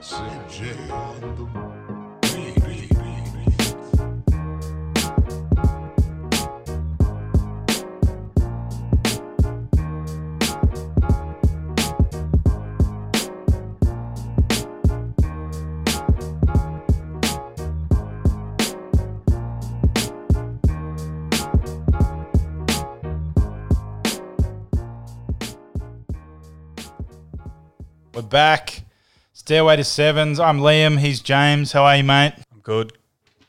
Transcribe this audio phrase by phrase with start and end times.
[0.00, 1.48] CJ on the.
[28.28, 28.77] Back.
[29.48, 30.38] Stairway to Sevens.
[30.38, 30.98] I'm Liam.
[30.98, 31.72] He's James.
[31.72, 32.34] How are you, mate?
[32.52, 32.92] I'm good.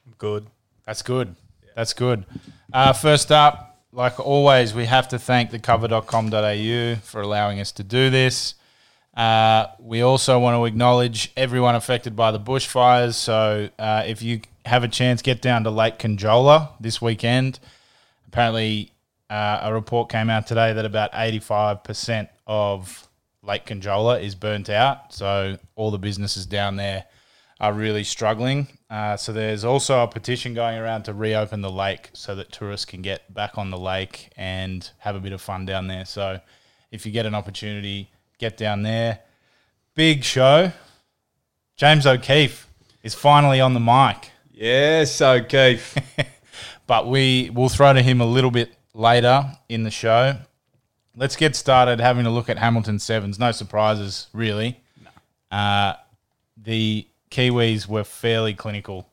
[0.07, 0.47] I'm good.
[0.85, 1.35] That's good.
[1.75, 2.25] That's good.
[2.71, 8.09] Uh, first up, like always, we have to thank thecover.com.au for allowing us to do
[8.09, 8.53] this.
[9.13, 13.15] Uh, we also want to acknowledge everyone affected by the bushfires.
[13.15, 17.59] So uh, if you have a chance, get down to Lake Conjola this weekend.
[18.25, 18.93] Apparently,
[19.29, 23.08] uh, a report came out today that about 85% of
[23.41, 25.13] Lake Conjola is burnt out.
[25.13, 27.05] So all the businesses down there
[27.59, 28.67] are really struggling.
[28.89, 32.85] Uh, so there's also a petition going around to reopen the lake so that tourists
[32.85, 36.05] can get back on the lake and have a bit of fun down there.
[36.05, 36.39] So
[36.91, 39.19] if you get an opportunity, get down there.
[39.95, 40.71] Big show.
[41.75, 42.67] James O'Keefe
[43.03, 45.95] is finally on the mic, Yes, O'Keefe.
[46.87, 50.37] but we will throw to him a little bit later in the show.
[51.15, 53.37] Let's get started having a look at Hamilton Sevens.
[53.39, 54.79] No surprises, really.
[55.51, 55.93] Uh,
[56.55, 59.09] the Kiwis were fairly clinical.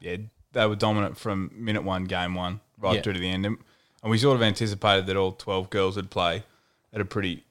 [0.00, 0.16] yeah,
[0.52, 3.02] they were dominant from minute one, game one, right Yeah.
[3.02, 3.46] through to the end.
[3.46, 3.58] And
[4.02, 6.44] and we sort of anticipated that all 12 girls would play
[6.92, 7.42] at a pretty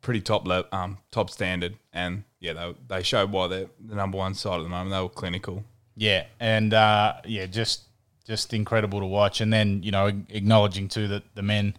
[0.00, 1.76] pretty top level, um, top standard.
[1.92, 4.90] And yeah, they, they showed why they're the number one side at the moment.
[4.90, 5.62] They were clinical.
[5.96, 7.82] Yeah, and uh, yeah, just
[8.26, 9.40] just incredible to watch.
[9.40, 11.76] And then you know, acknowledging too that the men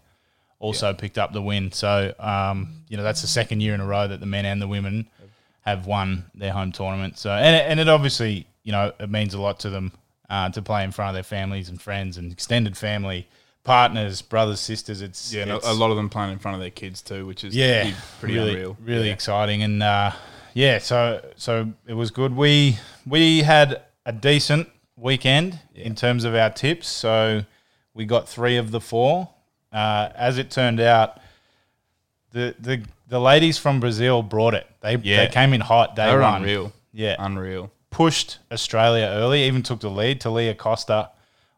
[0.64, 1.72] also picked up the win.
[1.74, 4.62] So um, you know, that's the second year in a row that the men and
[4.62, 5.08] the women
[5.62, 7.18] have won their home tournament.
[7.18, 9.92] So and it, and it obviously you know it means a lot to them
[10.30, 13.28] uh, to play in front of their families and friends and extended family,
[13.66, 15.02] partners, brothers, sisters.
[15.02, 17.44] It's Yeah, it's, a, lot of them playing in front of their kids too, which
[17.44, 18.78] is yeah, pretty, really, unreal.
[18.82, 19.14] really Yeah.
[19.14, 20.12] exciting, and uh,
[20.54, 22.36] yeah, so so it was good.
[22.36, 26.88] We we had a decent weekend in terms of our tips.
[26.88, 27.44] So
[27.94, 29.30] we got three of the four.
[29.74, 31.20] Uh, as it turned out,
[32.32, 34.68] the the the ladies from Brazil brought it.
[34.82, 35.26] They Yeah.
[35.26, 36.36] they came in hot day They were one.
[36.42, 36.72] unreal.
[36.94, 37.72] Yeah, Unreal.
[37.90, 39.44] pushed Australia early.
[39.44, 40.22] Even took the lead.
[40.22, 41.10] Thalia Costa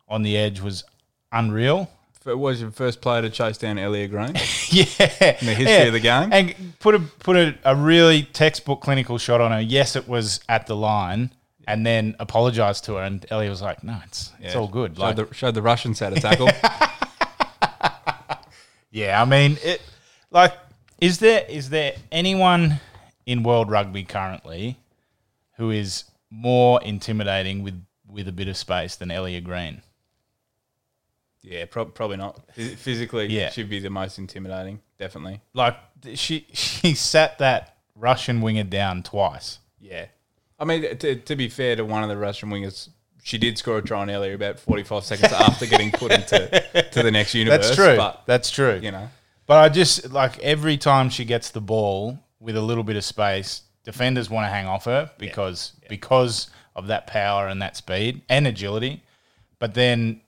[0.08, 0.84] on the edge was
[1.32, 1.90] unreal.
[2.26, 4.34] It was your first player to chase down Ellia Green.
[4.72, 6.30] yeah, In the history of the game?
[6.34, 9.62] and put a put a, a really textbook clinical shot on her.
[9.62, 11.32] Yes, it was at the line,
[11.68, 14.60] and then apologized to her, and Ellie was like, "No, it's it's Yeah.
[14.62, 16.50] all good." Showed, Like, the, showed the Russians how to tackle.
[18.96, 19.82] yeah, I mean, it.
[20.32, 20.54] Like,
[21.02, 22.80] is there is there anyone
[23.26, 24.78] in world rugby currently
[25.58, 29.82] who is more intimidating with with a bit of space than Ellia Green?
[31.42, 32.40] yeah, prob- probably not.
[32.56, 33.50] Physically, Yeah.
[33.52, 34.80] she'd be the most intimidating.
[34.98, 35.42] Definitely.
[35.54, 35.76] Like,
[36.16, 39.60] she she sat that Russian winger down twice.
[39.80, 40.06] Yeah.
[40.58, 42.90] I mean, to, to be fair to one of the Russian wingers,
[43.26, 46.48] she did score a try on earlier about 45 seconds after getting put into
[46.92, 47.66] to the next universe.
[47.66, 47.98] That's true.
[47.98, 48.80] But, That's true.
[48.84, 49.10] you know,
[49.48, 53.04] But I just like every time she gets the ball with a little bit of
[53.04, 58.22] space, defenders want to hang off her because because of that power and that speed
[58.30, 59.02] and agility.
[59.58, 60.22] But then,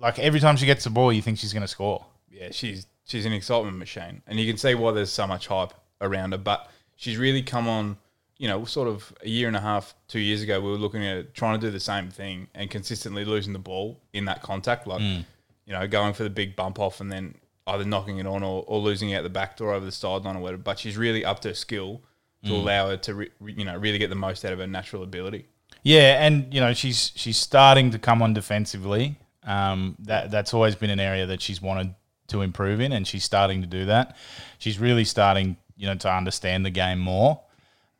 [0.00, 2.04] like every time she gets the ball, you think she's going to score.
[2.28, 4.20] yeah, she's she's an excitement machine.
[4.26, 6.38] And you can see why there's so much hype around her.
[6.38, 7.98] But she's really come on,
[8.38, 11.04] you know, sort of a year and a half, two years ago, we were looking
[11.06, 14.86] at trying to do the same thing and consistently losing the ball in that contact.
[14.86, 15.24] Like, Mm.
[15.64, 17.34] you know, going for the big bump off and then
[17.66, 20.40] either knocking it on or, or losing out the back door over the sideline or
[20.40, 20.62] whatever.
[20.62, 22.02] But she's really up to skill
[22.44, 22.60] to Mm.
[22.62, 25.46] allow her to, re- you know, really get the most out of her natural ability.
[25.82, 29.16] Yeah, and you know she's she's starting to come on defensively.
[29.44, 31.94] Um, that that's always been an area that she's wanted
[32.28, 34.16] to improve in, and she's starting to do that.
[34.58, 37.40] She's really starting, you know, to understand the game more.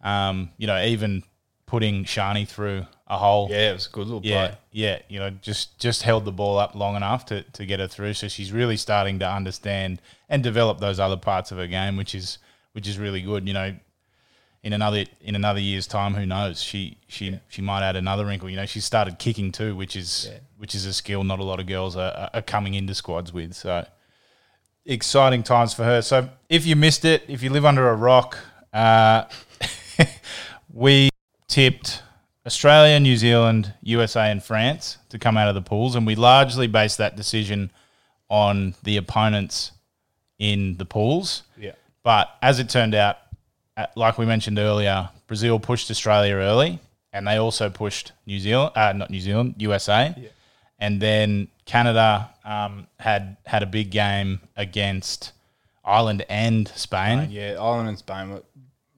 [0.03, 1.23] Um, you know, even
[1.67, 3.49] putting Sharni through a hole.
[3.51, 4.59] Yeah, it was a good little yeah, play.
[4.73, 4.99] yeah.
[5.09, 8.15] You know, just just held the ball up long enough to to get her through.
[8.15, 12.15] So she's really starting to understand and develop those other parts of her game, which
[12.15, 12.39] is
[12.73, 13.47] which is really good.
[13.49, 13.75] You know,
[14.63, 16.63] in another in another year's time, who knows?
[16.63, 18.51] She she she might add another wrinkle.
[18.51, 21.61] You know, she started kicking too, which is which is a skill not a lot
[21.61, 23.55] of girls are, are- are coming into squads with.
[23.55, 23.87] So
[24.85, 26.03] exciting times for her.
[26.03, 28.39] So if you missed it, if you live under a rock,
[28.73, 29.25] uh,
[30.73, 31.09] we
[31.49, 32.03] tipped
[32.47, 36.67] Australia, New Zealand, USA, and France to come out of the pools, and we largely
[36.67, 37.71] based that decision
[38.29, 39.73] on the opponents
[40.39, 41.43] in the pools.
[41.59, 41.73] Yeah.
[42.03, 43.19] But as it turned out,
[43.77, 46.79] uh, like we mentioned earlier, Brazil pushed Australia early,
[47.13, 50.29] and they also pushed New Zealand, uh, not New Zealand, USA, yeah.
[50.79, 55.33] and then Canada um, had had a big game against
[55.85, 57.29] Ireland and Spain.
[57.31, 58.43] Yeah, Ireland and Spain were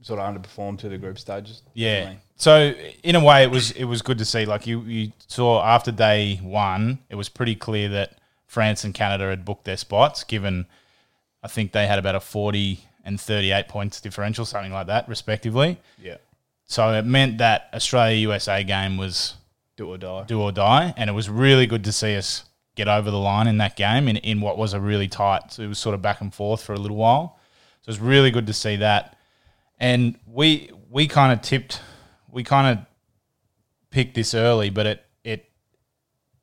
[0.09, 1.63] sort of underperformed to the group stages.
[1.75, 2.01] Yeah.
[2.01, 2.23] definitely.
[2.37, 2.75] So
[3.05, 4.47] in a way, it was it was good to see.
[4.47, 9.29] Like you, you saw after day one, it was pretty clear that France and Canada
[9.29, 10.25] had booked their spots.
[10.25, 10.67] Given,
[11.43, 15.09] I think they had about a forty and thirty eight points differential, something like that,
[15.09, 15.79] respectively.
[16.03, 16.17] Yeah.
[16.67, 19.35] So it meant that Australia USA game was
[19.77, 20.25] Do or die.
[20.27, 22.45] do or die, and it was really good to see us
[22.77, 25.51] get over the line in that game in, in what was a really tight.
[25.53, 27.37] So it was sort of back and forth for a little while.
[27.81, 29.17] So it was really good to see that,
[29.79, 31.81] and we we kind of tipped,
[32.31, 32.87] we kind of
[33.91, 35.51] picked this early, but it it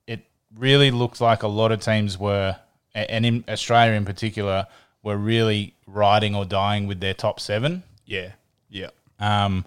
[0.07, 2.57] it really looked like a lot of teams were,
[2.93, 4.67] and in Australia in particular,
[5.03, 7.83] were really riding or dying with their top seven.
[8.05, 8.31] Yeah.
[8.69, 8.89] Yeah.
[9.19, 9.65] Um,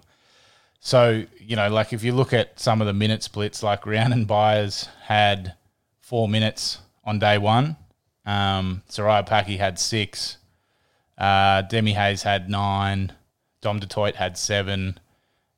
[0.79, 4.25] so you know, like if you look at some of the minute splits, like Rhiannon
[4.25, 5.55] Byers had
[5.99, 7.77] four minutes on day one.
[8.25, 10.37] Um, Sariah Paki had six.
[11.17, 13.11] Uh, Demi Hayes had nine.
[13.61, 14.99] Dom du Toit had seven,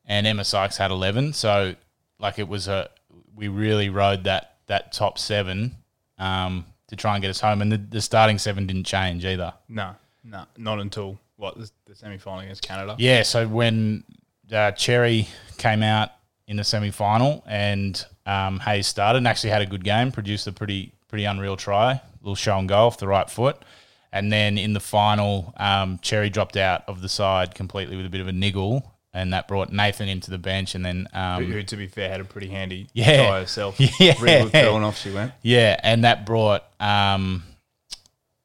[0.04, 1.32] and Emma Sykes had eleven.
[1.32, 1.74] So
[2.18, 2.90] like it was a
[3.34, 5.76] we really rode that that top seven
[6.18, 9.54] um, to try and get us home, and the, the starting seven didn't change either.
[9.68, 9.94] No.
[10.24, 10.44] No.
[10.56, 12.94] Not until what the, the semi final against Canada.
[12.98, 14.04] Yeah, so when
[14.52, 15.28] uh, Cherry
[15.58, 16.10] came out
[16.46, 20.46] in the semi final and um, Hayes started and actually had a good game, produced
[20.46, 23.62] a pretty pretty unreal try, little show and go off the right foot.
[24.12, 28.10] And then in the final, um, Cherry dropped out of the side completely with a
[28.10, 30.74] bit of a niggle, and that brought Nathan into the bench.
[30.74, 33.26] And then, Who, um, who, to be fair, had a pretty handy Yeah.
[33.26, 33.80] try herself.
[34.00, 34.14] Yeah.
[34.52, 35.32] And off she went.
[35.42, 37.42] yeah, and that brought um,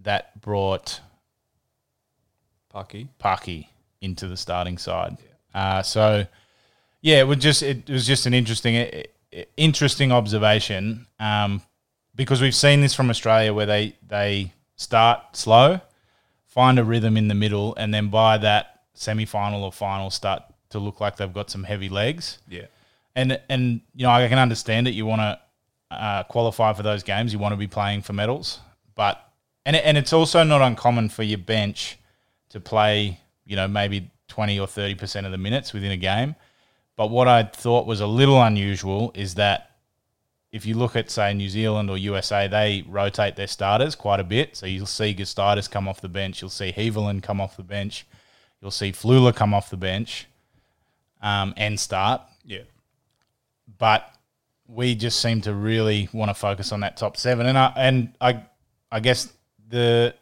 [0.01, 1.01] that brought
[2.73, 3.07] Pucky.
[3.19, 3.69] Parky
[4.01, 5.17] into the starting side.
[5.53, 6.25] Uh, so
[7.01, 9.03] yeah, it was just it was just an interesting
[9.57, 11.61] interesting observation um,
[12.15, 15.81] because we've seen this from Australia where they they start slow,
[16.45, 20.43] find a rhythm in the middle, and then by that semi final or final start
[20.69, 22.39] to look like they've got some heavy legs.
[22.47, 22.67] Yeah.
[23.15, 24.93] And and you know I can understand it.
[24.93, 25.39] You want to
[25.91, 27.33] uh, qualify for those games.
[27.33, 28.59] You want to be playing for medals,
[28.95, 29.31] but
[29.65, 31.97] and it, and it's also not uncommon for your bench
[32.49, 33.19] to play.
[33.45, 36.35] You know maybe twenty or thirty percent of the minutes within a game.
[36.95, 39.76] But what I thought was a little unusual is that
[40.51, 44.23] if you look at say New Zealand or USA, they rotate their starters quite a
[44.23, 44.55] bit.
[44.55, 46.41] So you'll see Gustaitis come off the bench.
[46.41, 48.05] You'll see Heavirland come off the bench.
[48.61, 50.25] You'll see Fluhler come off the bench
[51.21, 52.61] um, and start Yeah.
[53.77, 54.13] but
[54.67, 57.45] we just seem to really want to focus on that top seven.
[57.45, 58.43] And I and I
[58.91, 59.31] I guess
[59.69, 60.13] the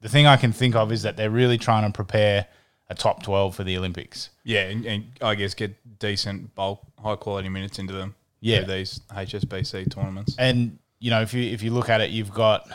[0.00, 2.46] the thing I can think of is that they're really trying to prepare
[2.88, 4.30] a top twelve for the Olympics.
[4.44, 8.14] Yeah, and, and I guess get decent bulk, high quality minutes into them.
[8.40, 8.62] Yeah.
[8.62, 10.34] these HSBC tournaments.
[10.38, 12.68] And you know, if you if you look at it, you've got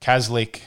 [0.00, 0.60] Caslick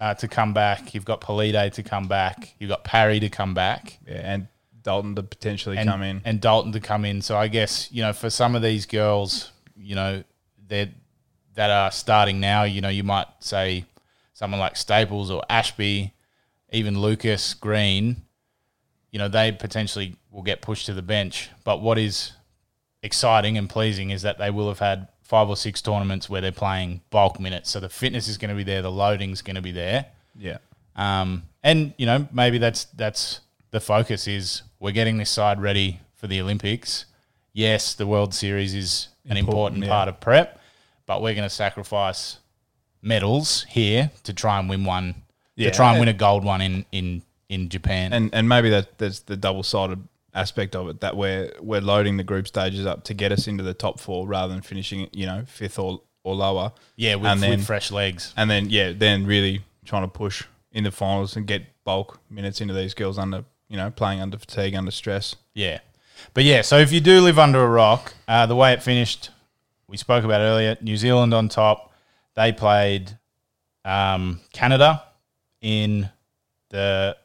[0.00, 0.94] uh, to come back.
[0.94, 2.54] You've got Polide to come back.
[2.58, 3.98] You've got Parry to come back.
[4.06, 4.48] Yeah, and
[4.82, 6.22] Dalton to potentially and, come in.
[6.24, 7.22] and Dalton to come in.
[7.22, 10.22] So I guess you know for some of these girls, you know,
[10.68, 10.90] that
[11.54, 13.84] that are starting now, you know, you might say
[14.34, 16.12] someone like Staples or Ashby,
[16.70, 18.22] even Lucas Green,
[19.10, 21.48] you know, they potentially will get pushed to the bench.
[21.64, 22.32] But what is
[23.06, 26.52] exciting and pleasing is that they will have had five or six tournaments where they're
[26.52, 27.70] playing bulk minutes.
[27.70, 30.06] So the fitness is going to be there, the loading's going to be there.
[30.38, 30.58] yeah,
[30.94, 36.00] Um, and you know, maybe that's that's the focus is we're getting this side ready
[36.14, 37.06] for the Olympics.
[37.52, 39.90] Yes, the World Series is an Important, important yeah.
[39.90, 40.60] part of prep,
[41.06, 42.38] but we're going to sacrifice
[43.02, 45.14] medals here to try and win one,
[45.56, 45.70] Yeah.
[45.70, 48.12] to try and win a gold one in in in Japan.
[48.12, 50.00] and and maybe that that's the double sided
[50.36, 53.64] aspect of it that we're we're loading the group stages up to get us into
[53.64, 56.72] the top four rather than finishing it, you know, fifth or or lower.
[56.96, 58.34] yeah, with, and then with fresh legs.
[58.36, 62.60] and then yeah, then really trying to push in the finals and get bulk minutes
[62.60, 65.34] into these girls under you know playing under fatigue, under stress.
[65.54, 65.80] Yeah.
[66.34, 69.30] But yeah, so if you do live under a rock, uh, the way it finished,
[69.86, 71.92] we spoke about earlier, New Zealand on top.
[72.34, 73.18] They played
[73.84, 75.02] um, Canada
[75.60, 76.08] in
[76.70, 77.16] the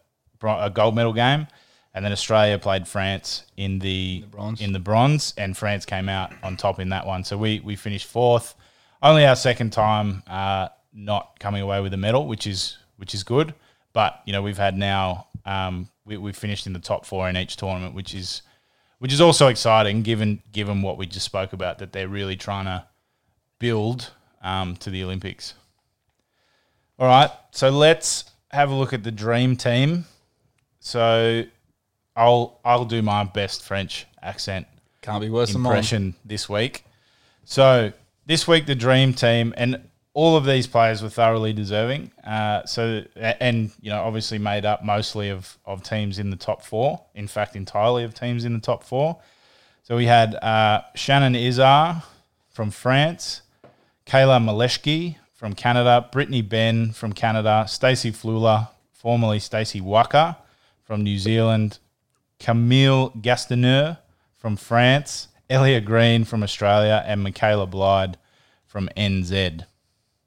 [0.43, 1.47] a gold medal game,
[1.93, 4.61] and then Australia played France in the, bronze.
[4.61, 7.23] in the bronze, and France came out on top in that one.
[7.23, 8.55] So we we finished fourth,
[9.01, 13.23] only our second time uh, not coming away with a medal, which is which is
[13.23, 13.53] good.
[13.93, 17.35] But you know we've had now um, we we finished in the top four in
[17.35, 18.41] each tournament, which is
[18.99, 22.65] which is also exciting given given what we just spoke about that they're really trying
[22.65, 22.85] to
[23.59, 25.55] build um, to the Olympics.
[26.97, 30.05] All right, so let's have a look at the dream team.
[30.79, 31.45] So
[32.15, 34.67] I'll I'll do my best French accent
[35.01, 35.71] Can't be worse than mine.
[35.71, 36.83] impression this week.
[37.45, 37.93] So
[38.25, 42.11] this week the dream team and all of these players were thoroughly deserving.
[42.25, 46.63] Uh, so and you know obviously made up mostly of of teams in the top
[46.63, 47.01] four.
[47.15, 49.19] In fact, entirely of teams in the top four.
[49.83, 52.03] So we had uh, Shannon Izar
[52.49, 53.41] from France,
[54.05, 60.37] Kayla Moleschi from Canada, Brittany Benn from Canada, Stacey Fluhler, formerly Stacey Waaka
[60.83, 61.79] from New Zealand,
[62.41, 63.99] Camille Grassineau
[64.35, 68.17] from France, Ellia Green from Australia, and Michaela Blyde
[68.65, 69.63] from NZ.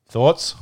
[0.07, 0.55] Thoughts?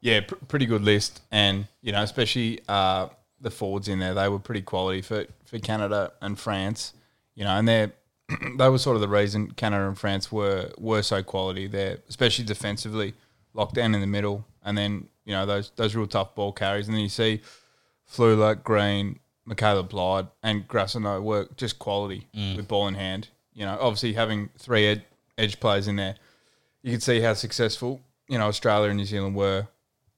[0.00, 3.08] Yeah, pr- pretty good list, and you know, especially uh,
[3.40, 6.94] the forwards in there, they were pretty quality for for Canada and France.
[7.36, 7.92] You know, and they're
[8.56, 11.68] they were sort of the reason Canada and France were were so quality.
[11.68, 13.14] They're especially defensively
[13.54, 16.88] locked down in the middle, and then you know those those real tough ball carries,
[16.88, 17.40] and then you see
[18.10, 23.28] Fluhler, Green, Michaela Blyde, and Grassineau work just quality with ball in hand.
[23.54, 25.04] You know, obviously having three ed-
[25.38, 26.16] edge players in there,
[26.82, 29.66] you can see how successful you know Australia and New Zealand were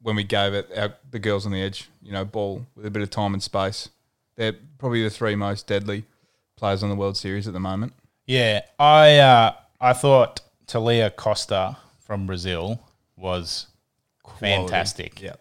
[0.03, 1.89] when we gave it our, the girls on the edge.
[2.03, 3.89] You know, ball with a bit of time and space.
[4.35, 6.07] They're probably the three most deadly
[6.57, 7.93] players on the World Series at the moment.
[8.27, 12.81] Yeah, I uh, I thought Thalia Costa from Brazil
[13.17, 13.69] was
[14.41, 15.23] fantastic.
[15.23, 15.35] Yeah.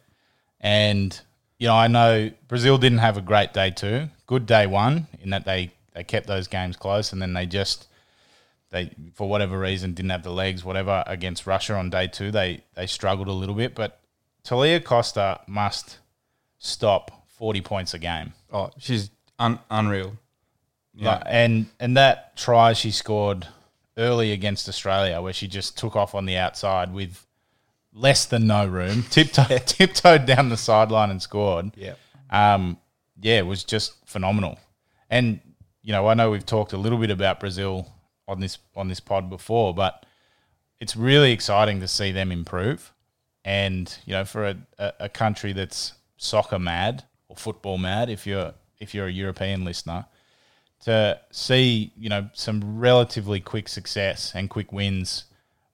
[0.62, 1.19] And
[1.60, 4.08] you know, I know Brazil didn't have a great day two.
[4.25, 7.88] Good day one in that they they kept those games close, and then they just
[8.72, 10.63] they for whatever reason didn't have the legs.
[10.63, 13.75] Whatever against Russia on day two, they they struggled a little bit.
[13.75, 14.00] But
[14.44, 16.00] Thalia Costa must
[16.58, 18.34] stop forty points a game.
[18.51, 20.13] Oh, she's un- unreal.
[20.96, 21.16] Yeah.
[21.16, 23.48] Like, and and that try she scored
[23.98, 27.25] early against Australia, where she just took off on the outside with
[28.00, 31.72] less than no room, tiptoed tiptoed down the sideline and scored.
[31.75, 31.96] Yeah.
[32.29, 32.77] Um,
[33.22, 34.58] yeah, it was just phenomenal.
[35.10, 35.39] And
[35.84, 37.88] you know, I know we've talked a little bit about Brazil
[38.27, 40.06] on this on this pod before, but
[40.79, 42.94] it's really exciting to see them improve.
[43.44, 48.25] And you know, for a, a, a country that's soccer mad or football mad, if
[48.25, 50.06] you're if you're a European listener,
[50.82, 55.25] to see you know some relatively quick success and quick wins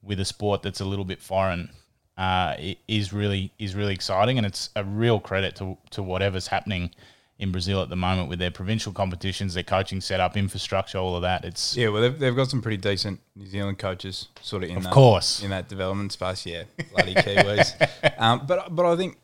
[0.02, 1.70] with a sport that's a little bit foreign
[2.18, 2.56] uh,
[2.88, 6.92] is really is really exciting, and it's a real credit to to whatever's happening
[7.38, 11.22] in Brazil at the moment with their provincial competitions, their coaching setup, infrastructure, all of
[11.24, 11.44] that.
[11.44, 14.78] It's Yeah, well, they've, they've got some pretty decent New Zealand coaches, sort of in
[14.78, 15.44] Of that, course.
[15.44, 16.46] in that development space.
[16.46, 17.90] Yeah, bloody Kiwis.
[18.18, 19.18] um, but but I think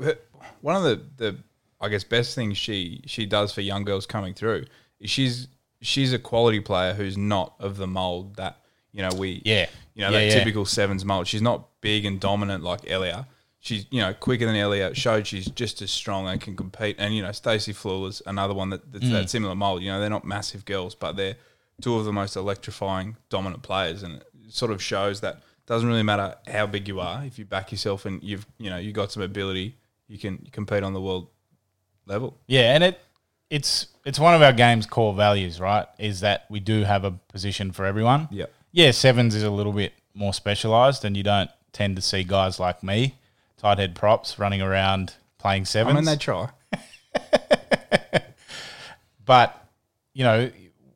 [0.59, 1.37] one of the, the
[1.79, 4.65] I guess best things she she does for young girls coming through
[4.99, 5.47] is she's
[5.81, 8.57] she's a quality player who's not of the mold that
[8.93, 9.67] you know we Yeah.
[9.93, 10.33] you know Yeah, that yeah.
[10.39, 11.27] typical sevens mold.
[11.27, 13.25] She's not big and dominant like Ellia.
[13.59, 14.95] She's you know quicker than Ellia.
[14.95, 16.95] Showed she's just as strong and can compete.
[16.99, 19.11] And you know Stacey Fluhler's another one that, that's Mm.
[19.11, 19.81] that similar mold.
[19.83, 21.35] You know they're not massive girls, but they're
[21.81, 25.87] two of the most electrifying dominant players, and it sort of shows that it doesn't
[25.87, 28.91] really matter how big you are if you back yourself and you've you know you
[28.91, 29.75] got some ability,
[30.07, 31.27] you can compete on the world
[32.05, 32.37] level.
[32.47, 32.99] Yeah, and it
[33.49, 35.85] it's it's one of our game's core values, right?
[35.99, 38.27] Is that we do have a position for everyone.
[38.31, 38.45] Yeah.
[38.71, 42.59] Yeah, sevens is a little bit more specialized, and you don't tend to see guys
[42.59, 43.15] like me,
[43.57, 45.95] tight head props, running around playing sevens.
[45.95, 46.49] I mean they try.
[49.25, 49.67] but
[50.13, 50.51] you know,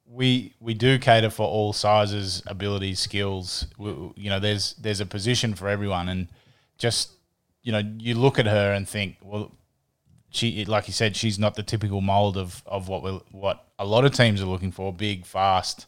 [0.08, 3.68] we we do cater for all sizes, abilities, skills.
[3.78, 6.28] We, you know, there's there's a position for everyone, and
[6.78, 7.12] just
[7.64, 9.52] you know, you look at her and think, well,
[10.30, 13.86] she like you said, she's not the typical mold of of what we what a
[13.86, 15.88] lot of teams are looking for: big, fast,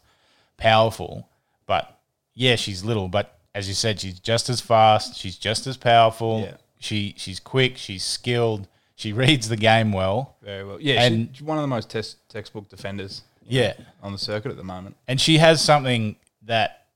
[0.58, 1.30] powerful.
[1.68, 2.00] But
[2.34, 5.16] yeah, she's little, but as you said, she's just as fast.
[5.18, 6.42] She's just as powerful.
[6.42, 6.58] Yeah.
[6.80, 7.78] She she's quick.
[7.78, 8.68] She's skilled.
[8.96, 10.36] She reads the game well.
[10.42, 10.80] Very well.
[10.82, 13.74] Yeah, And- she's one of the most test, textbook defenders Yeah.
[14.02, 14.96] on the circuit at the moment.
[15.08, 16.88] and she has something that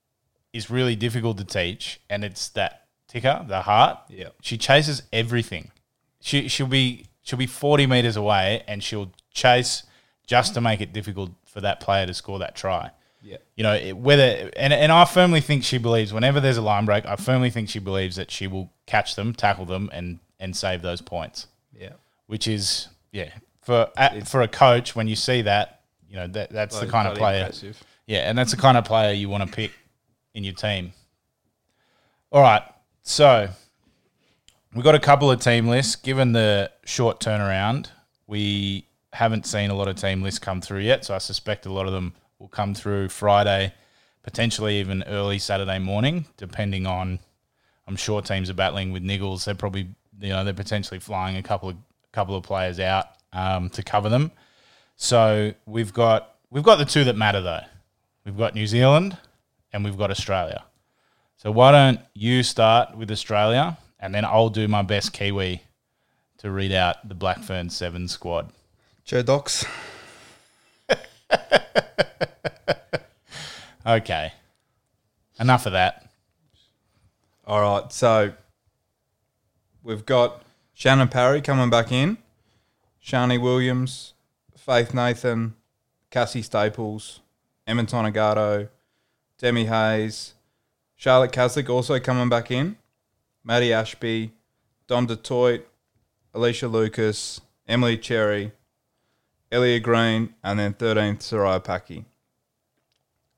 [0.53, 3.99] is really difficult to teach, and it's that ticker, the heart.
[4.09, 4.29] Yeah.
[4.41, 5.71] she chases everything.
[6.21, 9.83] She she'll be she'll be forty meters away, and she'll chase
[10.27, 12.91] just to make it difficult for that player to score that try.
[13.21, 13.37] Yeah.
[13.55, 16.85] You know it, whether and and I firmly think she believes whenever there's a line
[16.85, 20.55] break, I firmly think she believes that she will catch them, tackle them, and and
[20.55, 21.47] save those points.
[21.77, 21.93] Yeah.
[22.25, 23.29] Which is yeah
[23.61, 27.07] for a, for a coach when you see that you know that that's the kind
[27.07, 27.41] of player.
[27.41, 27.81] impressive.
[28.05, 29.71] Yeah, and that's the kind of player you want to pick
[30.33, 30.91] in your team.
[32.31, 32.63] All right,
[33.03, 33.49] so
[34.73, 35.95] we've got a couple of team lists.
[35.95, 37.89] Given the short turnaround,
[38.27, 41.71] we haven't seen a lot of team lists come through yet, so I suspect a
[41.71, 43.73] lot of them will come through Friday,
[44.23, 47.19] potentially even early Saturday morning, depending on.
[47.87, 49.45] I'm sure teams are battling with niggles.
[49.45, 51.77] They're probably you know they're potentially flying a couple of
[52.11, 54.31] couple of players out um, to cover them.
[54.95, 57.63] So we've got we've got the two that matter though.
[58.25, 59.17] We've got New Zealand
[59.71, 60.63] and we've got Australia.
[61.37, 65.63] So why don't you start with Australia and then I'll do my best Kiwi
[66.39, 68.51] to read out the Black Blackfern Seven squad.
[69.05, 69.65] Joe Docs.
[73.85, 74.33] Okay.
[75.39, 76.11] Enough of that.
[77.47, 78.33] All right, so
[79.83, 82.19] we've got Shannon Parry coming back in,
[83.03, 84.13] Sharni Williams,
[84.55, 85.55] Faith Nathan,
[86.11, 87.21] Cassie Staples,
[87.65, 88.69] Emma Tonegato,
[89.39, 90.35] Demi Hayes,
[90.95, 92.77] Charlotte Caslick also coming back in,
[93.43, 94.31] Maddie Ashby,
[94.87, 95.61] Dom du Toit,
[96.35, 98.51] Alicia Lucas, Emily Cherry,
[99.51, 102.05] Ellia Green, and then 13th Sariah Paki.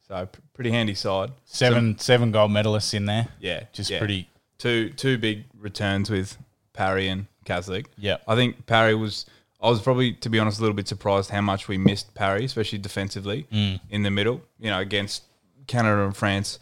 [0.08, 1.32] So p- pretty handy side.
[1.46, 3.30] Seven seven gold medalists in there.
[3.40, 4.00] Yeah, Just yeah.
[4.00, 6.38] pretty two two big returns with
[6.74, 7.86] Parry and Caslick.
[7.98, 8.18] Yeah.
[8.28, 9.26] I think Parry was.
[9.62, 12.44] I was probably, to be honest, a little bit surprised how much we missed Parry,
[12.44, 13.80] especially defensively Mm.
[13.90, 14.42] in the middle.
[14.60, 15.24] You know, against
[15.68, 16.60] Canada and France.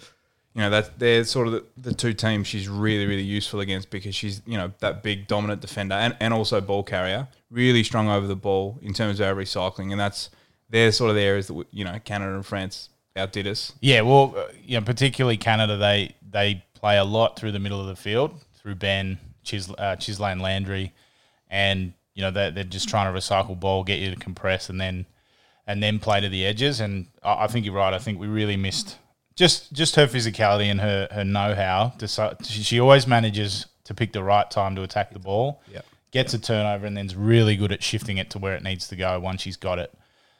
[0.53, 3.89] You know, that they're sort of the, the two teams she's really, really useful against
[3.89, 8.09] because she's, you know, that big dominant defender and, and also ball carrier, really strong
[8.09, 9.91] over the ball in terms of our recycling.
[9.91, 10.29] And that's,
[10.69, 13.73] they're sort of the areas that, you know, Canada and France outdid us.
[13.81, 17.79] Yeah, well, uh, you know, particularly Canada, they they play a lot through the middle
[17.79, 20.93] of the field through Benn, Chis, uh, Ghislaine Landry,
[21.49, 24.79] and you know they're, they're just trying to recycle ball, get you to compress, and
[24.79, 25.05] then
[25.67, 26.79] and then play to the edges.
[26.79, 27.93] And I, I think you're right.
[27.93, 28.97] I think we really missed
[29.35, 31.93] just just her physicality and her her know how.
[32.45, 35.61] She, she always manages to pick the right time to attack the ball.
[35.71, 35.85] Yep.
[36.11, 38.95] Gets a turnover and then's really good at shifting it to where it needs to
[38.95, 39.93] go once she's got it.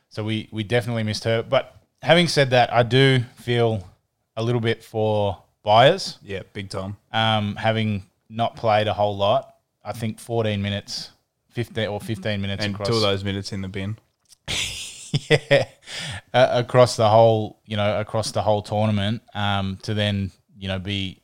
[0.10, 1.42] So we we definitely missed her.
[1.44, 3.88] But having said that, I do feel
[4.36, 6.98] a little bit for Byers, Yeah, big time.
[7.14, 9.56] um, having not played a whole lot.
[9.84, 11.12] I think 14 minutes,
[11.52, 13.98] 15 or 15 minutes And across, two of those minutes in the bin.
[15.30, 15.68] yeah,
[16.34, 20.80] uh, across the whole, you know, across the whole tournament, um, to then you know
[20.80, 21.22] be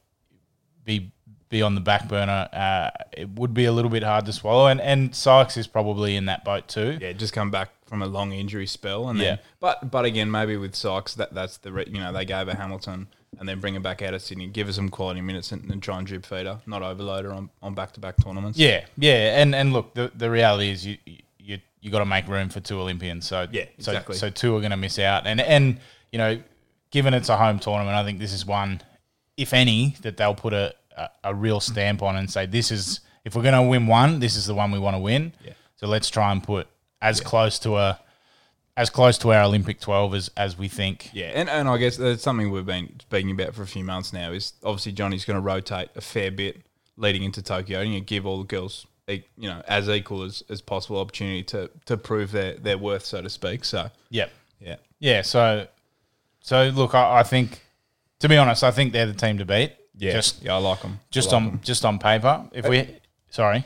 [0.84, 1.12] be
[1.50, 2.50] be on the back burner.
[2.52, 6.16] Uh, it would be a little bit hard to swallow, and and Sykes is probably
[6.16, 6.98] in that boat too.
[7.00, 9.26] Yeah, just come back from a long injury spell, and Yeah.
[9.36, 12.48] then but but again, maybe with Sykes, that that's the re- you know they gave
[12.48, 13.08] her Hamilton
[13.40, 15.82] and then bring him back out of Sydney, give her some quality minutes, and, and
[15.84, 18.58] try and drip feed her, not overload her on on back to back tournaments.
[18.58, 20.98] Yeah, yeah, and and look, the the reality is you
[21.40, 23.26] you you got to make room for two Olympians.
[23.28, 24.16] So Yeah, exactly.
[24.16, 25.80] So, so two are going to miss out, and and
[26.12, 26.42] you know,
[26.92, 28.82] given it's a home tournament, I think this is one,
[29.38, 33.02] if any, that they'll put a a, a real stamp on and say this is
[33.26, 35.34] if we're going to win one, this is the one we want to win.
[35.44, 35.54] Yeah.
[35.76, 36.68] So let's try and put
[37.02, 38.00] as close to a
[38.76, 41.10] as close to our Olympic twelve as as we think.
[41.14, 44.14] Yeah, and, and I guess that's something we've been speaking about for a few months
[44.14, 44.32] now.
[44.32, 46.62] Is obviously Johnny's going to rotate a fair bit
[46.96, 50.62] leading into Tokyo, and you give all the girls, you know, as equal as, as
[50.62, 53.66] possible opportunity to to prove their their worth, so to speak.
[53.66, 54.32] So Yep.
[54.60, 55.68] yeah, Yeah, so
[56.42, 57.62] so look, I, I think
[58.20, 59.74] to be honest, I think they're the team to beat.
[59.98, 61.00] Yeah, just yeah, I like them.
[61.12, 61.60] just like on 'em.
[61.64, 62.46] just on paper.
[62.54, 62.96] If uh, we
[63.30, 63.66] sorry,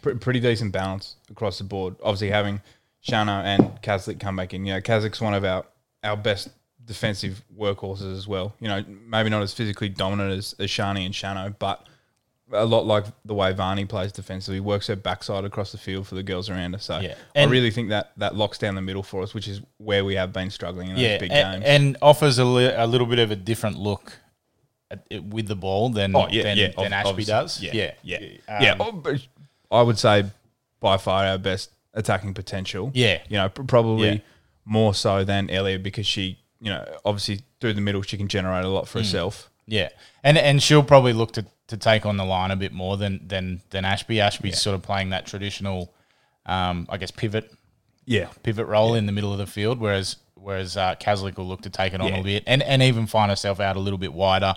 [0.00, 1.96] pr- pretty decent balance across the board.
[2.02, 2.60] Obviously, having
[3.06, 4.64] Shana and Caslick come back in.
[4.64, 5.64] You know, Caslick's one of our,
[6.04, 6.48] our best
[6.84, 8.54] defensive workhorses as well.
[8.60, 11.86] You know, maybe not as physically dominant as, as Sharni and Shano, but
[12.52, 16.16] a lot like the way Varney plays defensively, works her backside across the field for
[16.16, 16.78] the girls around her.
[16.78, 17.14] So Yeah.
[17.34, 20.16] I really think that that locks down the middle for us, which is where we
[20.16, 21.64] have been struggling in those yeah, big and, games.
[21.64, 24.18] and offers a, li- a little bit of a different look
[25.22, 26.68] with the ball than Oh yeah, than, yeah.
[26.76, 27.60] than Ashby does.
[27.62, 28.18] Yeah, yeah, yeah,
[28.78, 29.16] Um, yeah.
[29.70, 30.24] I would say
[30.80, 32.90] by far our best attacking potential.
[32.94, 33.20] Yeah.
[33.28, 34.18] you know, probably Yeah.
[34.64, 38.64] more so than Elliot because she, you know, obviously through the middle she can generate
[38.64, 38.88] a lot Mm.
[38.88, 39.48] for herself.
[39.66, 39.88] Yeah,
[40.24, 43.26] and and she'll probably look to, to take on the line a bit more than
[43.28, 44.20] than than Ashby.
[44.20, 45.92] Ashby's sort of playing that traditional,
[46.46, 47.52] um, I guess pivot
[48.04, 51.62] Yeah, pivot role in the middle of the field, whereas whereas uh, Caslick will look
[51.62, 52.16] to take it on Yeah.
[52.18, 54.54] a bit and, and even find herself out a little bit wider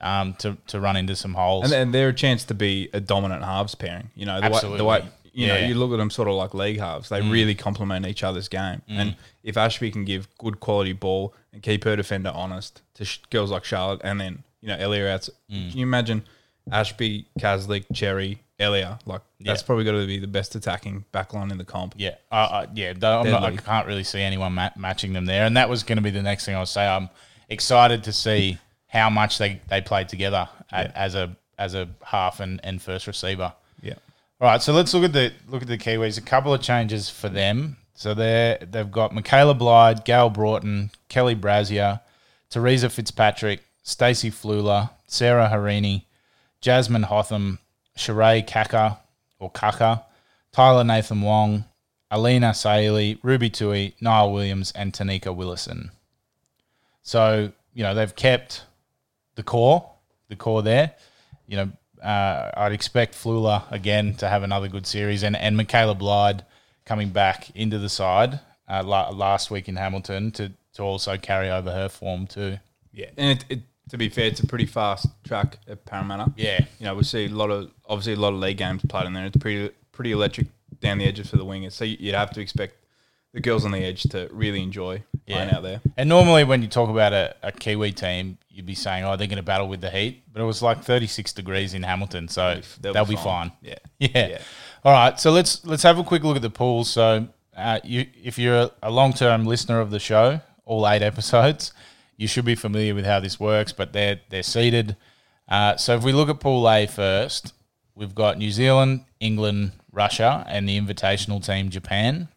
[0.00, 1.64] um, to to run into some holes.
[1.64, 4.10] and, and they're a chance to be a dominant halves pairing.
[4.14, 5.64] You know, the way, the way you know Yeah.
[5.64, 5.68] Mm.
[5.68, 7.08] you look at them sort of like league halves.
[7.08, 8.82] They really complement each other's game.
[8.88, 13.20] And if Ashby can give good quality ball and keep her defender honest to sh-
[13.30, 15.70] girls like Charlotte, and then you know Ellia outs, Mm.
[15.70, 16.24] can you imagine
[16.72, 18.98] Ashby, Caslick, Cherry, Ellia?
[19.06, 21.94] Like that's probably got to be the best attacking backline in the comp.
[21.96, 22.90] Yeah, uh, uh, yeah.
[23.02, 25.96] I'm not, I can't really see anyone ma- matching them there, and that was going
[25.96, 26.86] to be the next thing I would say.
[26.86, 27.08] I'm
[27.48, 28.58] excited to see
[28.96, 33.06] how much they, they played together a as a as a half and, and first
[33.06, 33.52] receiver.
[33.80, 33.94] Yeah.
[34.40, 36.18] All right, so let's look at the look at the Kiwis.
[36.18, 37.76] A couple of changes for them.
[37.94, 42.00] So they they've got Michaela Blyde, Gayle Broughton, Kelly Brazier,
[42.50, 46.04] Theresa Fitzpatrick, Stacey Fluhler, Sarah Hirini,
[46.60, 47.58] Jazmin Hotham,
[47.96, 48.98] Shiray Kaka
[49.38, 50.04] or Kaka,
[50.52, 51.64] Tyla Nathan Wong,
[52.12, 55.90] Alena Saili, Ruby Tui, Niall Williams, and Tenika Willison.
[57.02, 58.65] So, you know, they've kept
[59.36, 59.88] the core,
[60.28, 60.94] the core there.
[61.46, 61.70] You know,
[62.02, 66.44] uh, I'd expect Fluhler again to have another good series and, and Michaela Blyde
[66.84, 71.50] coming back into the side uh, la- last week in Hamilton to, to also carry
[71.50, 72.58] over her form too.
[72.92, 76.32] Yeah, and it, it, to be fair, it's a pretty fast track at Parramatta.
[76.36, 76.64] Yeah.
[76.78, 79.12] you know we see a lot of obviously a lot of league games played in
[79.12, 79.26] there.
[79.26, 80.48] It's pretty pretty electric
[80.80, 81.72] down the edges for the wingers.
[81.72, 82.76] So you'd have to expect
[83.32, 85.80] the girls on the edge to really enjoy playing out there.
[85.96, 89.26] And normally when you talk about a, a Kiwi team, you'd be saying, oh, they're
[89.26, 90.22] going to battle with the heat.
[90.32, 93.50] But it was like 36 degrees in Hamilton, so they'll, they'll be, fine.
[93.50, 93.52] fine.
[93.62, 93.78] Yeah.
[93.98, 94.28] yeah.
[94.28, 94.38] Yeah.
[94.84, 96.88] All right, so let's let's have a quick look at the pools.
[96.88, 101.72] So uh, you, if you're a, a long-term listener of the show, all eight episodes,
[102.16, 103.72] you should be familiar with how this works.
[103.72, 104.96] But they're they're seeded.
[105.48, 107.52] Uh, so if we look at Pool A first,
[107.96, 112.28] we've got New Zealand, England, Russia, and the invitational team Japan.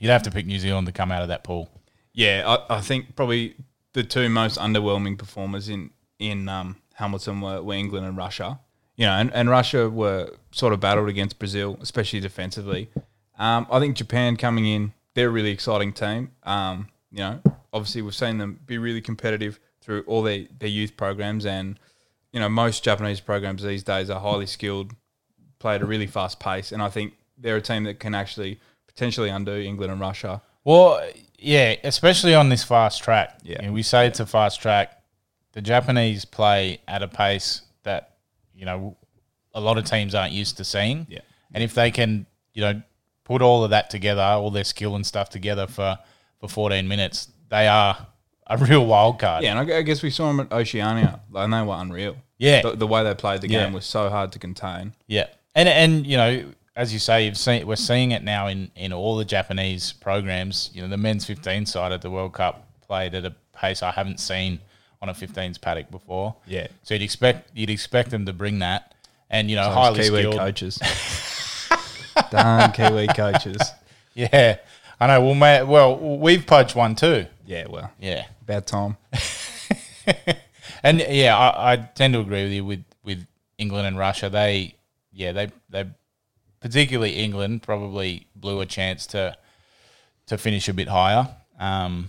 [0.00, 1.70] You'd have to pick New Zealand to come out of that pool.
[2.14, 3.56] Yeah, I, I think probably
[3.92, 8.60] the two most underwhelming performers in in um, Hamilton were, were England and Russia.
[8.96, 12.88] You know, and, and Russia were sort of battled against Brazil, especially defensively.
[13.36, 16.30] Um, I think Japan coming in, they're a really exciting team.
[16.44, 17.40] Um, you know,
[17.72, 21.78] obviously we've seen them be really competitive through all their, their youth programs, and
[22.32, 24.92] you know most Japanese programs these days are highly skilled,
[25.58, 28.60] play at a really fast pace, and I think they're a team that can actually
[28.86, 30.40] potentially undo England and Russia.
[30.62, 31.04] Well,
[31.44, 33.38] yeah, especially on this fast track.
[33.42, 33.60] Yeah.
[33.62, 35.00] You know, we say it's a fast track.
[35.52, 38.16] The Japanese play at a pace that
[38.54, 38.96] you know
[39.54, 41.06] a lot of teams aren't used to seeing.
[41.08, 41.20] Yeah.
[41.52, 42.82] and if they can, you know,
[43.24, 45.98] put all of that together, all their skill and stuff together for
[46.40, 48.06] for 14 minutes, they are
[48.48, 49.44] a real wild card.
[49.44, 52.16] Yeah, and I guess we saw them at Oceania, and they were unreal.
[52.38, 52.62] Yeah.
[52.62, 53.64] the, the way they played the Yeah.
[53.64, 54.94] game was so hard to contain.
[55.06, 56.44] Yeah, and and you know,
[56.76, 60.70] as you say, you've seen we're seeing it now in in all the Japanese programs.
[60.74, 63.90] You know, the men's 15 side at the World Cup played at a pace I
[63.92, 64.60] haven't seen
[65.00, 66.34] on a 15s paddock before.
[66.46, 66.66] Yeah.
[66.82, 68.94] so you'd expect you'd expect them to bring that,
[69.30, 70.38] and you know, Those highly Kiwi skilled.
[70.38, 70.78] coaches,
[72.30, 73.60] darn Kiwi coaches.
[74.14, 74.58] Yeah,
[75.00, 75.20] I know.
[75.20, 77.26] Well, mate, well, we've poached one too.
[77.46, 78.96] Yeah, well, Yeah, about time.
[80.82, 83.26] and yeah, I, I tend to agree with you with with
[83.58, 84.28] England and Russia.
[84.30, 84.74] They,
[85.12, 85.86] yeah, they they
[86.64, 89.36] particularly England probably blew a chance to
[90.26, 91.28] to finish a bit higher.
[91.60, 92.08] Um,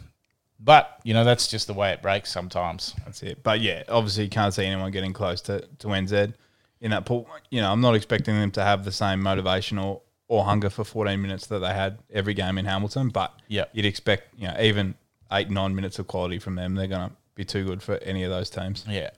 [0.62, 2.96] but you know that's just the way it breaks sometimes.
[3.04, 3.44] That's it.
[3.44, 6.34] But yeah, obviously you can't see anyone getting close to, to NZ
[6.80, 7.28] in that pool.
[7.50, 10.86] You know, I'm not expecting them to have the same motivation or, or hunger for
[10.86, 13.10] 14 minutes that they had every game in Hamilton.
[13.10, 13.72] But Yep.
[13.74, 14.96] you'd expect, you know, even
[15.34, 16.76] eight, nine minutes of quality from them.
[16.76, 18.86] They're going to be too good for any of those teams.
[18.88, 19.10] Yeah,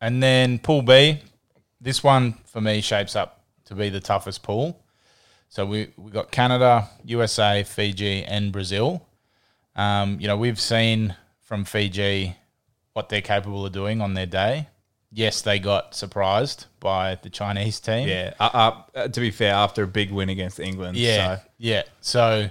[0.00, 1.20] and then Pool B,
[1.78, 3.37] this one for me shapes up
[3.68, 4.82] to be the toughest pool.
[5.48, 9.06] So we we got Canada, USA, Fiji, and Brazil.
[9.76, 12.36] Um, you know, we've seen from Fiji
[12.92, 14.68] what they're capable of doing on their day.
[15.10, 18.08] Yes, they got surprised by the Chinese team.
[18.08, 18.34] Yeah.
[18.38, 20.96] Uh, uh, to be fair, after a big win against England.
[20.98, 21.82] Yeah, So yeah.
[22.00, 22.50] So,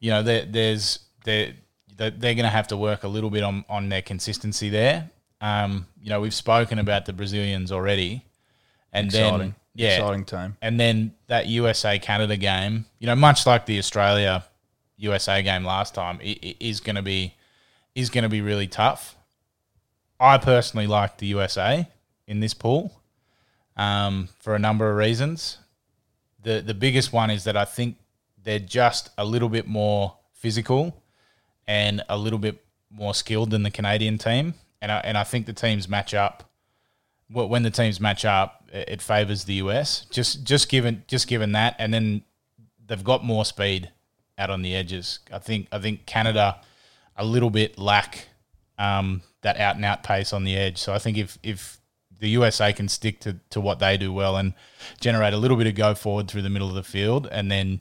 [0.00, 1.54] you know, there, there's they're
[1.96, 5.10] they're going to have to work a little bit on on their consistency there.
[5.40, 8.24] Um, you know, we've spoken about the Brazilians already,
[8.92, 9.38] and exciting.
[9.38, 10.56] then yeah, Exciting team.
[10.62, 12.86] and then that USA Canada game.
[12.98, 14.44] You know, much like the Australia
[14.96, 17.34] USA game last time, i- i- is going to be
[17.94, 19.16] is going to be really tough.
[20.20, 21.86] I personally like the USA
[22.26, 23.00] in this pool
[23.76, 25.58] um, for a number of reasons.
[26.42, 27.96] The the biggest one is that I think
[28.42, 31.02] they're just a little bit more physical
[31.66, 35.46] and a little bit more skilled than the Canadian team, and I, and I think
[35.46, 36.48] the teams match up.
[37.28, 40.06] When the teams match up, it favors the US.
[40.10, 42.22] Just just given just given that, and then
[42.86, 43.90] they've got more speed
[44.38, 45.20] out on the edges.
[45.32, 46.60] I think I think Canada
[47.16, 48.28] a little bit lack
[48.78, 50.78] um, that out and out pace on the edge.
[50.78, 51.78] So I think if if
[52.18, 54.54] the USA can stick to, to what they do well and
[55.00, 57.80] generate a little bit of go forward through the middle of the field, and then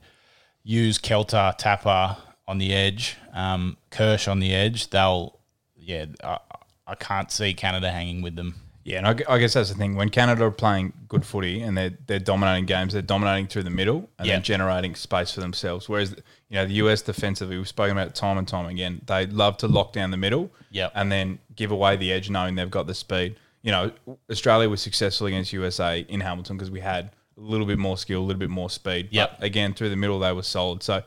[0.63, 2.17] use Kelter, Tapper
[2.47, 5.39] on the edge, um, Kirsch on the edge, they'll
[5.77, 6.05] yeah.
[6.23, 6.39] I,
[6.87, 8.55] I can't see Canada hanging with them.
[8.85, 9.95] Yeah, and I, I guess that's the thing.
[9.95, 13.71] When Canada are playing good footy and they're they're dominating games, they're dominating through the
[13.71, 14.35] middle and Yeah.
[14.35, 15.89] then generating space for themselves.
[15.89, 16.11] Whereas
[16.49, 19.01] you know the US defensively, we've spoken about it time and time again.
[19.07, 20.91] They love to lock down the middle, Yep.
[20.93, 23.37] and then give away the edge, knowing they've got the speed.
[23.63, 23.91] You know,
[24.29, 28.19] Australia was successful against USA in Hamilton because we had a little bit more skill,
[28.19, 29.09] a little bit more speed.
[29.11, 30.83] But again, through the middle, they were solid.
[30.83, 31.01] So,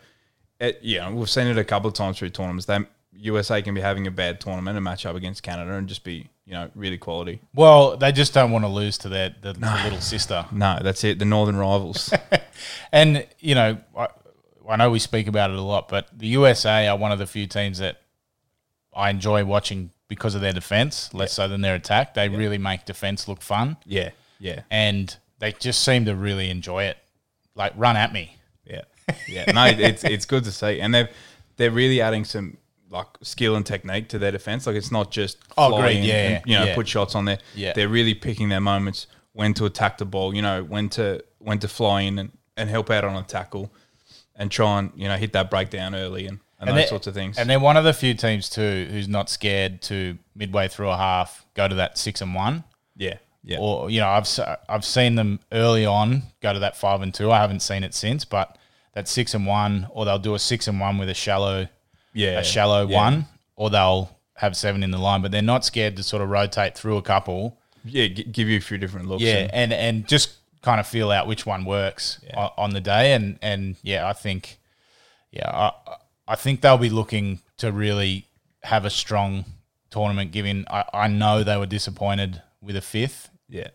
[0.59, 2.67] it, yeah, we've seen it a couple of times through tournaments.
[2.67, 2.81] They
[3.13, 6.29] USA can be having a bad tournament and match up against Canada and just be
[6.49, 7.41] you know really quality.
[7.55, 10.47] Well, they just don't want to lose to their the, the little sister.
[10.51, 11.19] No, that's it.
[11.19, 12.13] The northern rivals.
[12.91, 14.09] And you know, I,
[14.69, 17.27] I know we speak about it a lot, but the USA are one of the
[17.27, 18.01] few teams that
[18.93, 22.15] I enjoy watching because of their defense, less so than their attack.
[22.15, 26.85] They really make defense look fun, Yeah, yeah, and they just seem to really enjoy
[26.85, 26.99] it.
[27.55, 28.37] Like run at me.
[28.65, 28.83] yeah,
[29.29, 29.53] yeah.
[29.53, 31.09] No, it's it's good to see, and they've
[31.59, 32.57] they're really adding some
[32.91, 34.67] like skill and technique to their defense.
[34.67, 36.75] Like it's not just Oh, great, yeah, and, you know, yeah.
[36.75, 37.39] put shots on there.
[37.55, 37.73] Yeah.
[37.75, 40.35] they're really picking their moments when to attack the ball.
[40.35, 43.73] You know, when to when to fly in and, and help out on a tackle,
[44.37, 47.39] and try and you know hit that breakdown early and, and, those sorts of things.
[47.39, 50.97] And they're one of the few teams too who's not scared to midway through a
[50.97, 52.65] half go to that six and one.
[52.97, 54.29] yeah, yeah, Or you know, I've
[54.69, 57.31] I've seen them early on go to that five and two.
[57.31, 58.57] I haven't seen it since, but
[58.95, 61.69] that six and one, or they'll do a six and one with a shallow
[62.19, 62.97] yeah, a shallow yeah.
[62.97, 63.27] one,
[63.57, 65.23] or they'll have seven in the line.
[65.23, 67.59] But they're not scared to sort of rotate through a couple.
[67.85, 69.23] Yeah, g- give you a few different looks.
[69.23, 72.37] Yeah, and- and and just kind of feel out which one works Yeah.
[72.37, 73.13] on, on the day.
[73.15, 74.59] And and yeah, I think
[75.31, 75.73] yeah, I
[76.27, 78.27] I think they'll be looking to really
[78.65, 79.45] have a strong
[79.91, 80.33] tournament.
[80.33, 83.69] Given I, I know they were disappointed with a fifth yeah.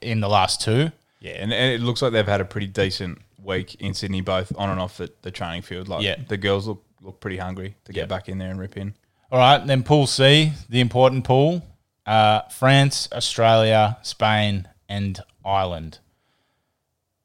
[0.00, 0.90] in the last two.
[1.20, 4.52] Yeah, and, and it looks like they've had a pretty decent week in Sydney, both
[4.58, 5.86] on and off the, the training field.
[5.88, 6.16] Like Yeah.
[6.28, 8.94] the girls look look pretty hungry to get back in there and rip in.
[9.30, 11.62] All right, then Pool C, the important pool:
[12.06, 15.98] uh, France, Australia, Spain, and Ireland.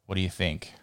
[0.06, 0.74] What do you think?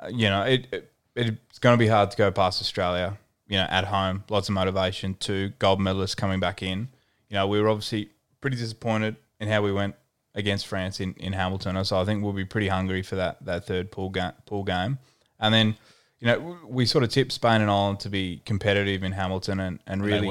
[0.00, 3.18] Uh, you know, it, it it's going to be hard to go past Australia.
[3.46, 5.14] You know, at home, lots of motivation.
[5.14, 6.88] Two gold medalists coming back in.
[7.28, 9.94] You know, we were obviously pretty disappointed in how we went
[10.34, 11.82] against France in, in Hamilton.
[11.84, 14.98] So I think we'll be pretty hungry for that that third pool ga- pool game.
[15.40, 15.76] And then,
[16.20, 19.78] you know, we sort of tipped Spain and Ireland to be competitive in Hamilton and,
[19.86, 20.26] and really,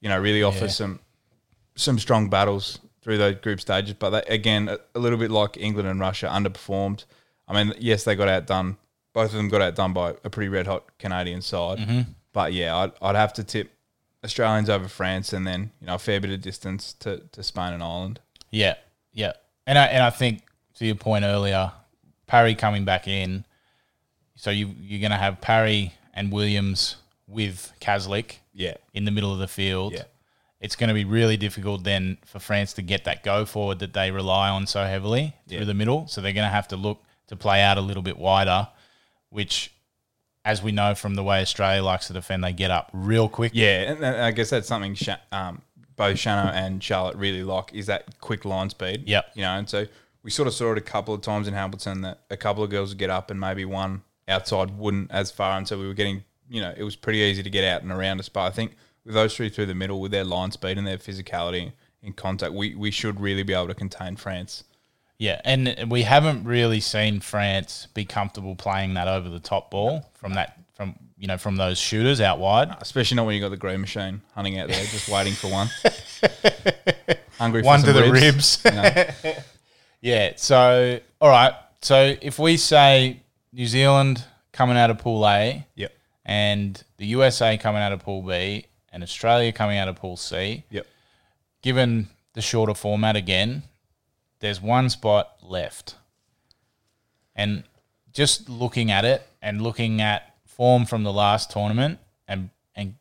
[0.00, 0.70] you know, really offer Yeah.
[0.70, 1.00] some
[1.76, 3.94] some strong battles through those group stages.
[3.94, 7.04] But they, again, a, a little bit like England and Russia, underperformed.
[7.48, 8.76] I mean, yes, they got outdone.
[9.12, 11.78] Both of them got outdone by a pretty red hot Canadian side.
[11.78, 12.10] Mm-hmm.
[12.32, 13.70] But yeah, I'd, I'd have to tip
[14.24, 17.72] Australians over France, and then you know a fair bit of distance to, to Spain
[17.74, 18.20] and Ireland.
[18.50, 18.74] Yeah,
[19.12, 19.32] yeah,
[19.66, 20.42] and I and I think
[20.76, 21.72] to your point earlier,
[22.26, 23.44] Parry coming back in,
[24.36, 29.32] so you you're going to have Parry and Williams with Caslick Yeah, in the middle
[29.32, 29.92] of the field.
[29.94, 30.02] Yeah.
[30.60, 33.92] It's going to be really difficult then for France to get that go forward that
[33.92, 35.64] they rely on so heavily through Yeah.
[35.64, 36.06] the middle.
[36.06, 38.68] So they're going to have to look to play out a little bit wider,
[39.30, 39.72] which,
[40.44, 43.52] as we know from the way Australia likes to defend, they get up real quick.
[43.54, 45.62] yeah, and I guess that's something Sha- um,
[45.96, 49.04] both Shano and Charlotte really like is that quick line speed.
[49.06, 49.86] Yeah, you know, and so
[50.22, 52.70] we sort of saw it a couple of times in Hamilton that a couple of
[52.70, 55.94] girls would get up and maybe one outside wouldn't as far, and so we were
[55.94, 58.28] getting, you know, it was pretty easy to get out and around us.
[58.28, 60.98] But I think with those three through the middle, with their line speed and their
[60.98, 64.64] physicality in contact, we we should really be able to contain France.
[65.18, 70.10] Yeah, and we haven't really seen France be comfortable playing that over the top ball
[70.14, 72.74] from that from you know from those shooters out wide.
[72.80, 75.68] Especially not when you got the green machine hunting out there, just waiting for one.
[77.38, 78.60] Hungry for One to the ribs.
[78.62, 78.62] ribs.
[78.64, 79.34] you know?
[80.00, 80.32] Yeah.
[80.36, 81.54] So all right.
[81.80, 83.22] So if we say
[83.54, 85.92] New Zealand coming out of Pool A Yep.
[86.24, 90.64] and the USA coming out of Pool B and Australia coming out of Pool C,
[90.70, 90.86] Yep.
[91.62, 93.62] given the shorter format again,
[94.40, 95.94] there's one spot left.
[97.36, 97.62] And
[98.12, 102.96] just looking at it and looking at form from the last tournament and and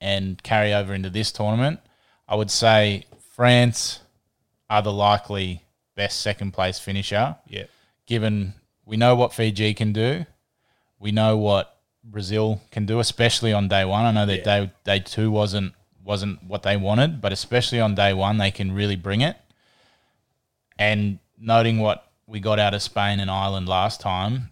[0.00, 1.80] and carry over into this tournament,
[2.26, 4.00] I would say France
[4.70, 7.68] are the likely best second place finisher Yep.
[8.06, 8.54] given
[8.92, 10.26] we know what Fiji can do,
[11.00, 14.04] we know what Brazil can do, especially on day one.
[14.04, 14.44] I know that Yeah.
[14.66, 15.72] day day two wasn't
[16.04, 19.36] wasn't what they wanted, but especially on day one, they can really bring it.
[20.78, 24.50] And noting what we got out of Spain and Ireland last time,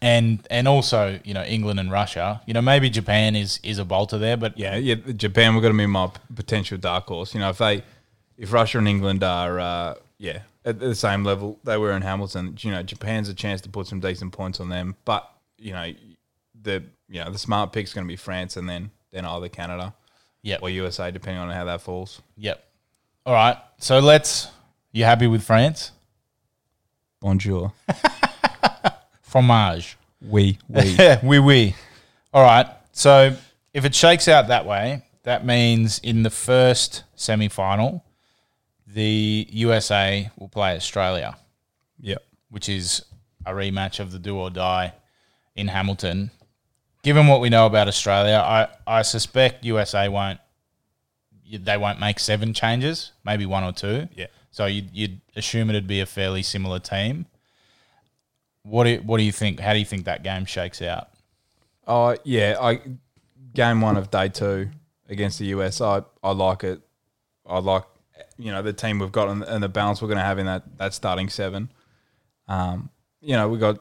[0.00, 3.84] and and also you know England and Russia, you know maybe Japan is is a
[3.84, 4.94] bolter there, but Yeah, yeah.
[4.94, 7.34] Japan were going to be my potential dark horse.
[7.34, 7.82] You know, if they,
[8.38, 12.56] if Russia and England are, uh, yeah, at the same level they were in Hamilton,
[12.60, 14.96] you know, Japan's a chance to put some decent points on them.
[15.04, 15.92] But you know,
[16.60, 19.94] the you know the smart pick's going to be France and then then either Canada
[20.42, 22.20] yeah, or USA, depending on how that falls.
[22.36, 22.64] yep.
[23.24, 24.48] All right, so let's.
[24.90, 25.92] You happy with France?
[27.20, 27.72] Bonjour.
[29.22, 29.96] Fromage.
[30.20, 30.96] We we.
[31.22, 31.74] oui, oui.
[32.34, 32.66] All right.
[32.90, 33.34] So
[33.72, 38.04] if it shakes out that way, that means in the first semi final,
[38.92, 41.36] the USA will play Australia,
[42.00, 42.22] yep.
[42.50, 43.04] which is
[43.46, 44.92] a rematch of the do or die
[45.56, 46.30] in Hamilton.
[47.02, 50.38] Given what we know about Australia, I, I suspect USA won't
[51.52, 54.08] they won't make seven changes, maybe one or two.
[54.14, 54.28] Yeah.
[54.52, 57.26] So you'd, you'd assume it'd be a fairly similar team.
[58.62, 59.60] What do, what do you think?
[59.60, 61.08] How do you think that game shakes out?
[61.86, 62.80] Oh yeah, I
[63.54, 64.70] game one of day two
[65.08, 65.80] against the US.
[65.80, 66.80] I, I like it.
[67.44, 67.84] I like
[68.38, 70.46] you know the team we've got and, and the balance we're going to have in
[70.46, 71.70] that that starting seven.
[72.48, 73.78] Um, you know we got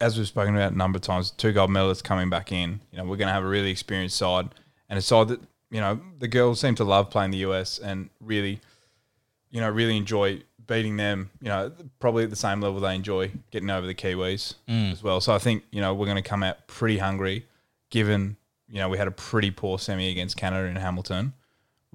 [0.00, 2.80] as we've spoken about a number of times, two gold medalists coming back in.
[2.90, 4.48] You know we're going to have a really experienced side
[4.88, 8.08] and a side that you know the girls seem to love playing the US and
[8.20, 8.60] really,
[9.50, 11.30] you know, really enjoy beating them.
[11.40, 14.54] You know, probably at the same level they enjoy getting over the Kiwis
[14.92, 15.20] as well.
[15.20, 17.46] So I think you know we're going to come out pretty hungry,
[17.90, 18.36] given
[18.68, 21.34] you know we had a pretty poor semi against Canada in Hamilton.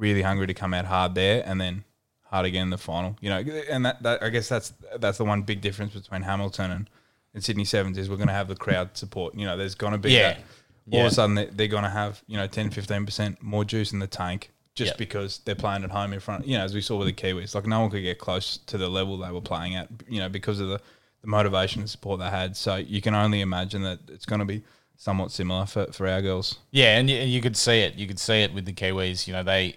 [0.01, 1.83] Really hungry to come out hard there, and then
[2.23, 3.15] hard again in the final.
[3.21, 3.37] You know,
[3.69, 6.89] and that, that I guess that's that's the one big difference between Hamilton and,
[7.33, 9.35] and Sydney Sevens is we're going to have the crowd support.
[9.35, 10.33] You know, there's going to be Yeah.
[10.33, 10.37] that.
[10.37, 11.05] All Yeah.
[11.05, 13.93] of a sudden, they- they're going to have you know 10, 15 percent more juice
[13.93, 14.97] in the tank just Yep.
[14.97, 16.47] because they're playing at home in front.
[16.47, 18.77] You know, as we saw with the Kiwis, like no one could get close to
[18.77, 19.87] the level they were playing at.
[20.09, 20.81] You know, because of the
[21.21, 22.57] the motivation and support they had.
[22.57, 24.63] So you can only imagine that it's going to be
[24.97, 26.57] somewhat similar for, for our girls.
[26.71, 27.93] Yeah, and you, you could see it.
[27.93, 29.27] You could see it with the Kiwis.
[29.27, 29.75] You know, they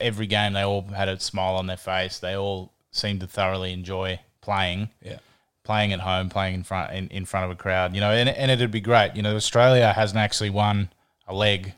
[0.00, 2.18] every game they all had a smile on their face.
[2.18, 4.90] They all seemed to thoroughly enjoy playing.
[5.02, 5.18] Yeah.
[5.64, 7.94] playing at home, playing in front in, in front of a crowd.
[7.94, 9.14] You know, and, and it'd be great.
[9.14, 10.90] You know, Australia hasn't actually won
[11.28, 11.72] a leg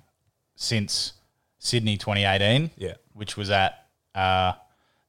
[0.56, 1.12] since
[1.58, 2.94] Sydney 2018, Yeah.
[3.12, 4.52] which was at uh,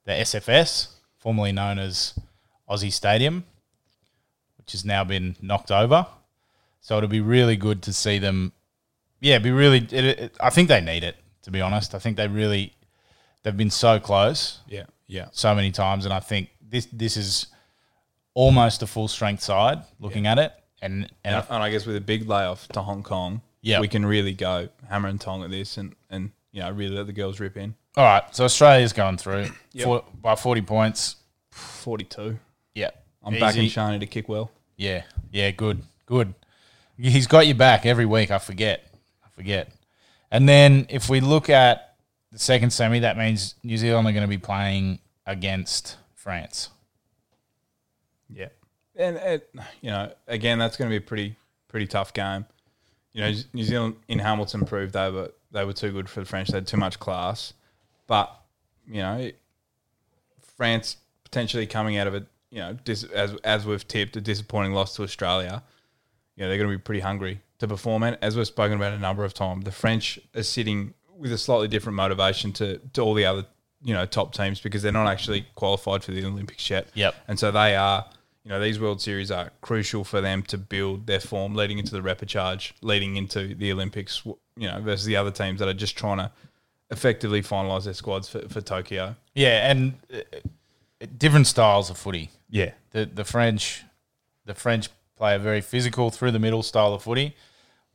[0.05, 2.13] the SFS, formerly known as
[2.69, 3.45] Aussie Stadium,
[4.57, 6.07] which has now been knocked over.
[6.81, 8.51] So it'll be really good to see them.
[9.21, 9.77] Yeah, be really.
[9.79, 11.15] It, it, I think they need it.
[11.43, 12.73] To be honest, I think they really.
[13.45, 14.85] They've been so close Yeah.
[15.07, 15.27] Yeah.
[15.31, 17.45] so many times, and I think this this is
[18.33, 21.85] almost a full strength side looking at it, and and And, I- and I guess
[21.85, 23.79] with a big layoff to Hong Kong, Yeah.
[23.81, 27.05] we can really go hammer and tong at this and, and you know, really let
[27.05, 27.75] the girls rip in.
[27.95, 28.23] all right.
[28.35, 29.83] So Australia's going through Yep.
[29.85, 31.17] for, by forty points.
[31.51, 32.37] 42.
[32.73, 32.89] Yeah,
[33.23, 33.39] I'm Easy.
[33.39, 34.51] backing Sharni to kick well.
[34.75, 36.33] Yeah, yeah, good, good.
[36.97, 38.31] He's got you back every week.
[38.31, 38.83] I forget,
[39.23, 39.71] I forget.
[40.31, 41.94] And then if we look at
[42.35, 46.69] the second semi, that means New Zealand are going to be playing against France.
[48.29, 48.49] Yeah.
[48.93, 51.37] And, it, you know, again, that's going to be a pretty
[51.69, 52.45] pretty tough game.
[53.13, 56.25] You know, New Zealand in Hamilton proved they were they were too good for the
[56.25, 56.49] French.
[56.49, 57.53] They had too much class.
[58.05, 58.37] But,
[58.85, 59.31] you know,
[60.57, 64.73] France potentially coming out of it, you know, dis, as as we've tipped, a disappointing
[64.73, 65.63] loss to Australia.
[66.35, 68.03] You know, they're going to be pretty hungry to perform.
[68.03, 71.37] And as we've spoken about a number of times, the French are sitting with a
[71.37, 73.45] slightly different motivation to, to all the other,
[73.83, 76.87] you know, top teams because they're not actually qualified for the Olympics yet.
[76.93, 77.15] Yep.
[77.27, 78.05] And so they are,
[78.43, 81.91] you know, these World Series are crucial for them to build their form leading into
[81.91, 85.97] the repechage, leading into the Olympics, you know, versus the other teams that are just
[85.97, 86.31] trying to
[86.91, 89.15] effectively finalise their squads for, for Tokyo.
[89.33, 90.17] Yeah, and uh,
[91.01, 92.29] uh, different styles of footy.
[92.49, 92.71] Yeah.
[92.91, 93.83] the the French,
[94.45, 97.35] the French play a very physical through the middle style of footy,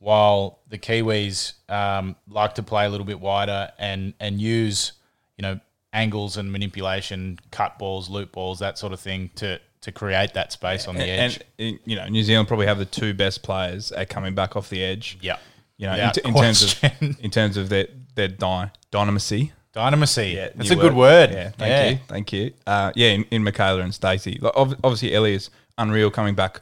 [0.01, 4.93] while the Kiwis um, like to play a little bit wider and and use
[5.37, 5.59] you know
[5.93, 10.51] angles and manipulation, cut balls, loop balls, that sort of thing to to create that
[10.51, 11.39] space on the edge.
[11.59, 14.69] And, you know, New Zealand probably have the two best players at coming back off
[14.69, 15.17] the edge.
[15.21, 15.37] yeah,
[15.77, 19.51] You know, in, t- in terms of in terms of their their dy- dynamacy.
[19.73, 20.33] dynamacy.
[20.35, 21.31] Yeah, That's a good word.
[21.31, 22.53] Yeah, thank you, thank you.
[22.65, 26.61] Uh, yeah, in, in Michaela and Stacey, Like, ob- obviously Ellie is unreal coming back.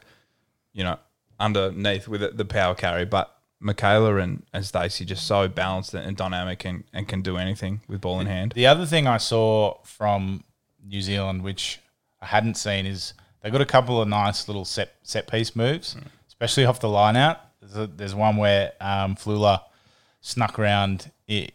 [0.72, 0.98] You know,
[1.40, 6.64] underneath with the, power carry, but Michaela and, and Stacey just so balanced and dynamic
[6.64, 8.52] and, and can do anything with ball in hand.
[8.54, 10.44] The other thing I saw from
[10.86, 11.80] New Zealand, which
[12.20, 15.96] I hadn't seen, is they got a couple of nice little set set piece moves,
[16.28, 17.40] especially off the line out.
[17.60, 19.60] There's, a, there's one where um, Fluhler
[20.20, 21.48] snuck around i-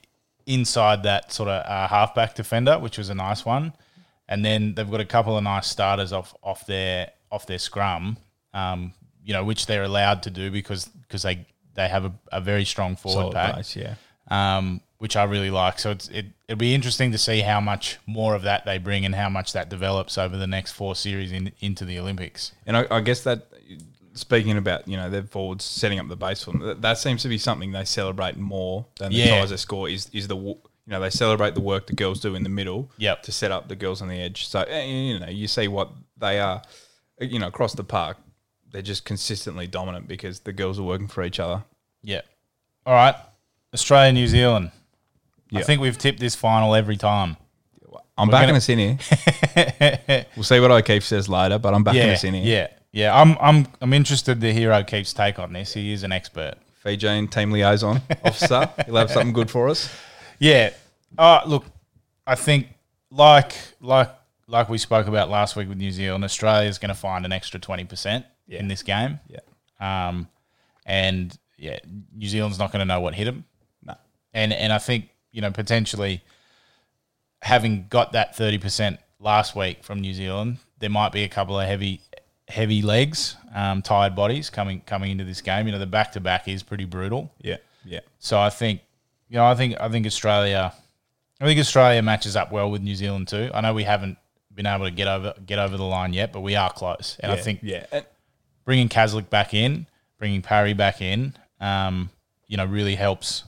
[0.45, 3.74] inside that sort of uh, halfback defender, which was a nice one.
[4.28, 8.17] And then they've got a couple of nice starters off off their off their scrum,
[8.54, 8.93] um,
[9.25, 12.63] you know, which they're allowed to do because because they they have a, a very
[12.63, 13.95] strong forward Solid pack base, yeah.
[14.29, 15.79] um, which I really like.
[15.79, 19.06] So it's, it it'll be interesting to see how much more of that they bring
[19.06, 22.54] and how much that develops over the next four series in, into the Olympics.
[22.65, 23.47] And I, I guess that
[24.13, 27.21] speaking about you know their forwards setting up the base for them, that, that seems
[27.23, 29.45] to be something they celebrate more than the Yeah.
[29.45, 29.89] they score.
[29.89, 32.91] Is is the you know they celebrate the work the girls do in the middle,
[32.97, 33.23] Yep.
[33.23, 34.47] to set up the girls on the edge.
[34.47, 36.62] So eh, you know you see what they are,
[37.19, 38.17] eh, you know across the park,
[38.76, 41.63] they're just consistently dominant because the girls are working for each other.
[42.04, 42.19] Yeah.
[42.86, 43.15] All right.
[43.73, 44.71] Australia, New Zealand.
[45.54, 47.38] I think we've tipped this final every time.
[48.17, 50.26] I'm We're backing gonna- in here.
[50.36, 52.44] we'll see what O'Keefe says later, but I'm Yeah, us in here.
[52.44, 53.17] yeah, yeah.
[53.21, 55.73] I'm I'm I'm interested to hear O'Keefe's take on this.
[55.73, 56.56] He is an expert.
[56.84, 59.90] Fijian team liaison officer, he'll have something good for us.
[60.38, 60.71] Yeah.
[61.17, 61.63] Uh, look,
[62.28, 62.67] I think
[63.10, 64.12] like like
[64.48, 67.58] like we spoke about last week with New Zealand, Australia's going to find an extra
[67.58, 69.19] twenty percent in this game.
[69.27, 69.39] Yeah.
[69.79, 70.27] Um,
[70.85, 71.79] and yeah,
[72.15, 73.46] New Zealand's not going to know what hit them.
[73.83, 73.96] No.
[74.33, 76.21] And and I think you know potentially
[77.41, 81.60] having got that thirty percent last week from New Zealand, there might be a couple
[81.60, 82.02] of heavy
[82.48, 85.65] heavy legs, um, tired bodies coming coming into this game.
[85.65, 87.31] You know, the back to back is pretty brutal.
[87.41, 87.58] Yeah.
[87.83, 88.02] Yeah.
[88.19, 88.81] So I think,
[89.29, 90.73] you know, I think I think Australia,
[91.39, 93.50] I think Australia matches up well with New Zealand too.
[93.54, 94.17] I know we haven't
[94.54, 97.17] been able to get over get over the line yet, but we are close.
[97.19, 97.85] And I think yeah.
[97.91, 98.06] And-
[98.65, 99.87] bringing Caslick back in,
[100.17, 102.09] bringing Parry back in, um,
[102.47, 103.43] you know, really helps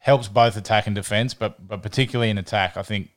[0.00, 3.10] helps both attack and defense, but but particularly in attack, I think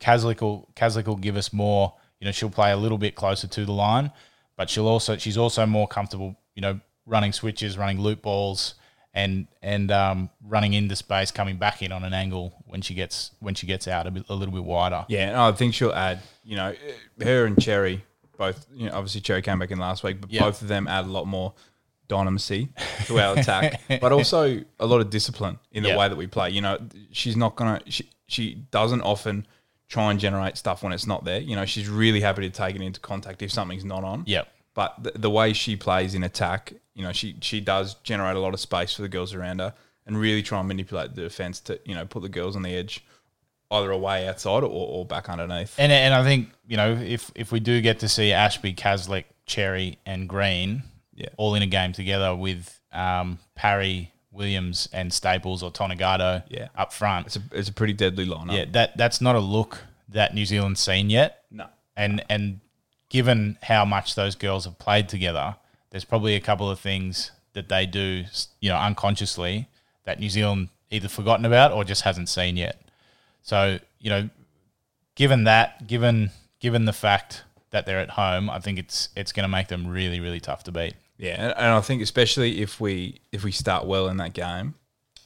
[0.00, 1.94] Caslick will Caslick will give us more.
[2.20, 4.12] You know, she'll play a little bit closer to the line,
[4.56, 6.36] but she'll also she's also more comfortable.
[6.54, 8.74] You know, running switches, running loop balls,
[9.14, 13.30] and and um, running into space, coming back in on an angle when she gets
[13.40, 15.04] when she gets out a, bit, a little bit wider.
[15.08, 16.20] Yeah, and I think she'll add.
[16.44, 16.74] You know,
[17.22, 18.04] her and Cherry
[18.40, 18.66] both.
[18.74, 20.40] You know, obviously Cherry came back in last week, but Yeah.
[20.42, 21.52] both of them add a lot more
[22.08, 22.68] dynamisty
[23.06, 25.98] to our attack, but also a lot of discipline in the Yeah.
[25.98, 26.50] way that we play.
[26.50, 26.78] You know,
[27.12, 27.80] she's not gonna.
[27.86, 29.46] She she doesn't often
[29.88, 31.40] try and generate stuff when it's not there.
[31.40, 34.22] You know, she's really happy to take it into contact if something's not on.
[34.26, 34.48] Yep.
[34.72, 38.40] But the, the way she plays in attack, you know, she she does generate a
[38.40, 39.74] lot of space for the girls around her,
[40.06, 42.74] and really try and manipulate the defense to you know put the girls on the
[42.74, 43.04] edge,
[43.70, 45.74] either away outside or, or back underneath.
[45.78, 49.24] And and I think you know if if we do get to see Ashby, Caslick,
[49.46, 50.82] Cherry, and Green,
[51.14, 51.28] Yeah.
[51.36, 56.68] all in a game together with um, Parry, Williams, and Staples or Tonegato, Yeah.
[56.76, 57.26] up front.
[57.28, 58.52] It's a it's a pretty deadly lineup.
[58.56, 61.44] yeah, that that's not a look that New Zealand's seen yet.
[61.50, 61.66] No.
[61.96, 62.60] And and
[63.08, 65.56] given how much those girls have played together,
[65.90, 68.24] there's probably a couple of things that they do,
[68.60, 69.66] you know, unconsciously
[70.04, 72.80] that New Zealand either forgotten about or just hasn't seen yet.
[73.42, 74.28] So, you know,
[75.14, 76.30] given that, given
[76.60, 79.86] given the fact that they're at home, I think it's it's going to make them
[79.86, 80.94] really really tough to beat.
[81.18, 84.74] Yeah, and, I think especially if we if we start well in that game,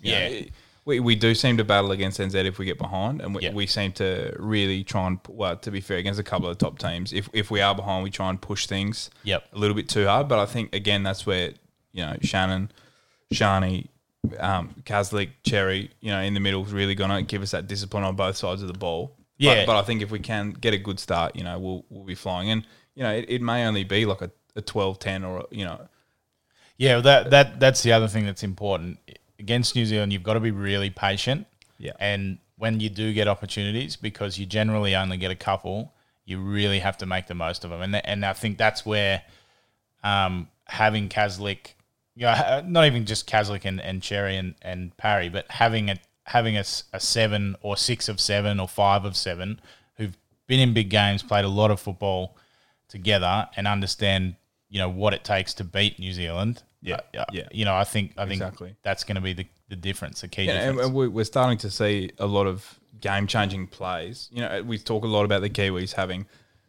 [0.01, 0.43] you know, Yeah.
[0.85, 3.53] we, we do seem to battle against NZ if we get behind, and we, Yeah.
[3.53, 6.65] we seem to really try and well, to be fair, against a couple of the
[6.65, 9.49] top teams, if if we are behind, we try and push things Yep.
[9.53, 10.27] a little bit too hard.
[10.29, 11.53] But I think again that's where
[11.93, 12.71] you know Shannon,
[13.33, 13.87] Sharni,
[14.39, 17.66] um, Caslick, Cherry, you know, in the middle is really going to give us that
[17.66, 19.16] discipline on both sides of the ball.
[19.37, 19.61] Yeah.
[19.61, 22.05] But, but I think if we can get a good start, you know, we'll we'll
[22.05, 22.51] be flying.
[22.51, 25.64] And you know, it, it may only be like a, a 12-10 or a, you
[25.64, 25.89] know,
[26.77, 28.99] Yeah, that that that's the other thing that's important
[29.39, 30.12] against New Zealand.
[30.12, 31.47] You've got to be really patient.
[31.79, 31.93] Yeah.
[31.99, 35.93] And when you do get opportunities, because you generally only get a couple,
[36.25, 37.83] you really have to make the most of them.
[37.83, 39.22] And and I think that's where
[40.03, 41.75] um, having Caslick,
[42.17, 45.97] you know, not even just Caslick and, and Cherry and, and Parry, but having a
[46.27, 49.61] having a, a seven or six of seven or five of seven
[49.97, 52.37] who've been in big games, played a lot of football
[52.89, 54.37] together, and understand
[54.69, 56.62] you know what it takes to beat New Zealand.
[56.83, 57.49] Yeah, Uh, yeah.
[57.51, 58.75] You know, I think I think Exactly.
[58.83, 60.87] that's going to be the, the difference, the key Yeah, difference.
[60.87, 64.29] and we- we're starting to see a lot of game changing plays.
[64.31, 66.27] You know, we talk a lot about the Kiwis having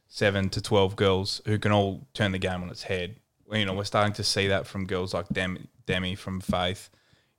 [0.08, 3.18] seven to 12 girls who can all turn the game on its head.
[3.46, 6.90] Well, You know, we're starting to see that from girls like Demi, Demi from Faith,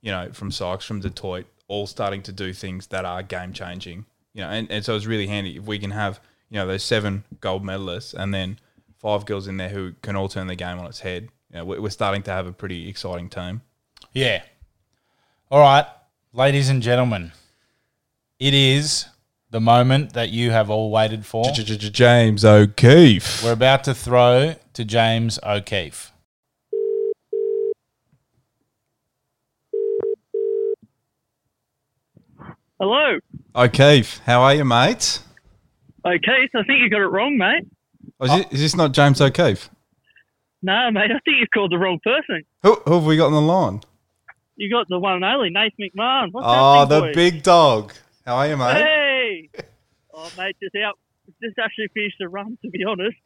[0.01, 3.53] you know, from Sykes, from du Toit, all starting to do things that are game
[3.53, 4.05] changing.
[4.33, 6.83] You know, and, and so it's really handy if we can have, you know, those
[6.83, 8.59] seven gold medalists and then
[8.99, 11.29] five girls in there who can all turn the game on its head.
[11.51, 13.61] You know, we're we're starting to have a pretty exciting team.
[14.13, 14.43] Yeah.
[15.49, 15.85] All right,
[16.33, 17.31] ladies and gentlemen,
[18.39, 19.05] it is
[19.49, 21.45] the moment that you have all waited for.
[21.53, 23.43] James O'Keefe.
[23.43, 26.11] We're about to throw to James O'Keefe.
[32.79, 33.19] Hello.
[33.55, 35.19] O'Keefe, how are you, mate?
[36.05, 37.65] O'Keefe, I think you got it wrong, mate.
[38.19, 39.69] Oh, is, it, is this not James O'Keefe?
[40.61, 42.43] No, mate, I think you've called the wrong person.
[42.61, 43.81] Who, who have we got on the line?
[44.57, 46.31] You got the one and only Nate McMahon.
[46.31, 47.15] What's Oh, happening, the boys?
[47.15, 47.93] big dog.
[48.25, 48.73] How are you, mate?
[48.75, 49.49] Hey!
[50.13, 50.99] oh, mate, just out.
[51.43, 53.17] Just actually finished the run, to be honest.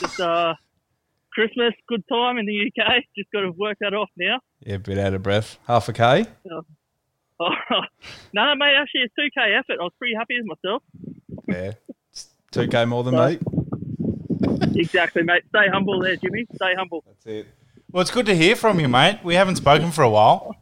[0.00, 0.54] just uh,
[1.32, 3.02] Christmas, good time in the UK.
[3.16, 4.40] Just got to work that off now.
[4.60, 5.58] Yeah, a bit out of breath.
[5.66, 6.26] Half a K?
[6.50, 6.60] Oh,
[8.32, 9.78] no, mate, actually, it's 2K effort.
[9.80, 10.82] I was pretty happy with myself.
[11.48, 11.72] Yeah.
[12.10, 13.38] It's 2K more than So- me.
[14.74, 15.42] Exactly, mate.
[15.48, 16.46] Stay humble there, Jimmy.
[16.54, 17.04] Stay humble.
[17.06, 17.46] That's it.
[17.90, 19.20] Well, it's good to hear from you, mate.
[19.22, 20.56] We haven't spoken for a while.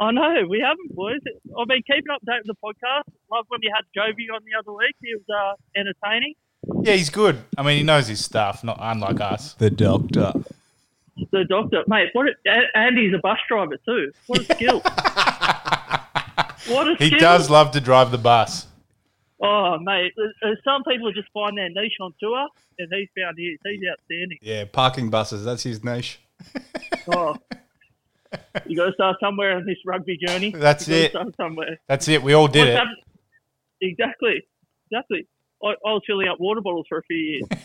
[0.00, 1.20] I know, we haven't, boys.
[1.58, 3.02] I've been keeping up to date with the podcast.
[3.30, 4.94] Love when you had Jovi on the other week.
[5.02, 6.34] He was uh, entertaining.
[6.82, 7.42] Yeah, he's good.
[7.56, 9.54] I mean, he knows his stuff, not unlike us.
[9.54, 10.32] The doctor.
[11.32, 12.10] The doctor, mate.
[12.12, 12.26] What?
[12.28, 14.12] A, A- Andy's a bus driver too.
[14.26, 14.80] What a skill!
[14.80, 16.96] what a skill.
[16.98, 17.18] He skill!
[17.18, 18.66] does love to drive the bus.
[19.40, 20.12] Oh, mate.
[20.18, 22.48] uh, uh, Some people just find their niche on tour,
[22.78, 23.58] and he's found his.
[23.64, 24.38] He's outstanding.
[24.42, 25.44] Yeah, parking buses.
[25.44, 26.20] That's his niche.
[27.08, 27.36] Oh,
[28.66, 30.50] You got to start somewhere on this rugby journey.
[30.50, 31.10] That's You it.
[31.12, 31.78] Start somewhere.
[31.86, 32.20] That's it.
[32.20, 32.76] We all did What's it.
[32.78, 32.86] hap-
[33.80, 34.42] Exactly.
[34.90, 35.28] Exactly.
[35.62, 37.42] I, I was filling up water bottles for a few years.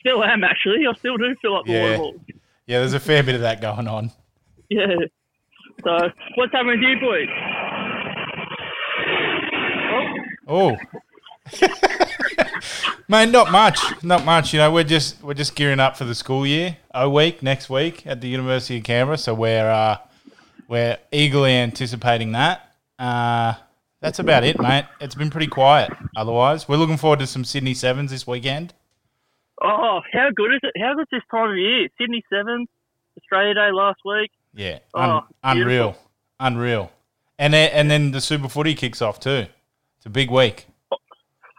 [0.00, 0.86] still am actually.
[0.86, 1.82] I still do fill up the Yeah.
[1.82, 2.20] water bottles.
[2.66, 4.12] Yeah, there's a fair bit of that going on.
[4.68, 4.86] Yeah.
[5.84, 7.28] So what's happening to you boys?
[10.46, 10.76] Oh.
[13.08, 13.78] Man, not much.
[14.04, 14.52] Not much.
[14.52, 16.76] You know, we're just we're just gearing up for the school year.
[16.94, 19.96] A week next week at the University of Canberra, so we're uh,
[20.68, 22.72] we're eagerly anticipating that.
[22.98, 23.54] Uh,
[24.00, 24.84] that's about it, mate.
[25.00, 25.90] It's been pretty quiet.
[26.16, 28.74] Otherwise, we're looking forward to some Sydney Sevens this weekend.
[29.62, 30.80] Oh, how good is it?
[30.80, 31.88] How good's this time of year?
[31.98, 32.68] Sydney Sevens,
[33.18, 34.30] Australia Day last week.
[34.54, 36.10] Yeah, Oh, unreal, beautiful.
[36.40, 36.92] unreal.
[37.38, 39.46] And then, and then the Super Footy kicks off too.
[39.98, 40.66] It's a big week.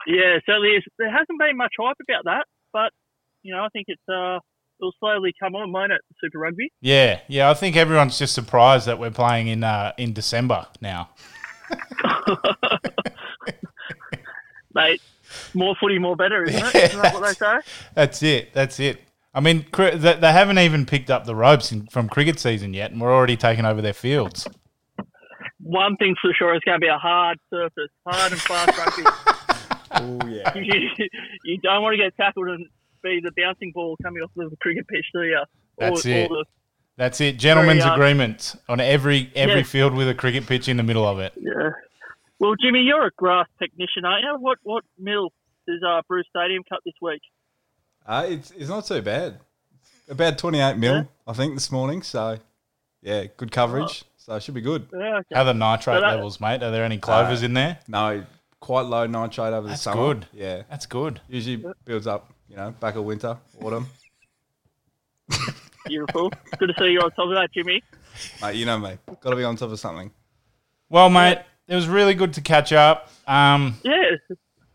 [0.07, 0.83] Yeah, certainly is.
[0.97, 2.91] There hasn't been much hype about that, but
[3.43, 4.39] you know, I think it's uh,
[4.79, 6.01] it'll slowly come on, won't it?
[6.19, 6.71] Super Rugby.
[6.81, 7.51] Yeah, yeah.
[7.51, 11.09] I think everyone's just surprised that we're playing in uh, in December now.
[14.73, 15.01] Mate,
[15.53, 16.75] more footy, more better, isn't it?
[16.75, 17.57] Isn't that what they say?
[17.93, 18.53] That's it.
[18.53, 19.01] That's it.
[19.33, 22.73] I mean, cri- they they haven't even picked up the ropes in, from cricket season
[22.73, 24.47] yet, and we're already taking over their fields.
[25.61, 29.03] One thing's for sure, it's going to be a hard surface, hard and fast rugby.
[29.93, 30.55] Oh yeah.
[30.55, 30.89] you,
[31.43, 32.65] you don't want to get tackled and
[33.03, 35.43] be the bouncing ball coming off the cricket pitch, do you?
[35.77, 36.31] That's or, it.
[36.31, 36.45] Or the,
[36.95, 37.37] That's it.
[37.37, 39.63] Gentlemen's Very, uh, agreement on every every Yeah.
[39.63, 41.33] field with a cricket pitch in the middle of it.
[41.35, 41.71] yeah.
[42.41, 44.35] Well, Jimmy, you're a grass technician, aren't you?
[44.39, 45.29] What what mill
[45.67, 47.21] does uh, Bruce Stadium cut this week?
[48.03, 49.37] Uh, it's it's not so bad.
[50.09, 51.03] About twenty eight mil, Yeah.
[51.27, 52.01] I think, this morning.
[52.01, 52.39] So
[53.03, 54.05] yeah, good coverage.
[54.17, 54.87] So it should be good.
[54.91, 55.35] Yeah, okay.
[55.35, 56.63] How are the nitrate So that- levels, mate?
[56.63, 57.77] Are there any clovers Uh, in there?
[57.87, 58.23] No,
[58.59, 59.97] quite low nitrate over the That's summer.
[60.15, 60.25] good.
[60.33, 61.21] Yeah, That's good.
[61.29, 62.33] usually builds up.
[62.49, 63.85] You know, back of winter, autumn.
[65.85, 66.31] Beautiful.
[66.57, 67.81] Good to see you on top of that, Jimmy.
[68.41, 68.97] Mate, you know me.
[69.21, 70.11] Got to be on top of something.
[70.89, 71.37] Well, mate,
[71.71, 73.09] it was really good to catch up.
[73.27, 74.17] Um, Yeah.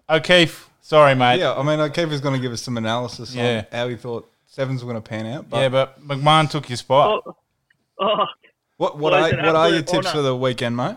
[0.08, 1.40] O'Keefe, sorry, mate.
[1.40, 3.58] Yeah, I mean, Kevin's going to give us some analysis Yeah.
[3.58, 5.50] on how he thought sevens were going to pan out.
[5.50, 7.22] But yeah, but McMahon took your spot.
[7.26, 7.36] Oh,
[8.00, 8.24] oh,
[8.78, 10.16] what what Well, are what are your tips honour.
[10.16, 10.96] for the weekend, mate?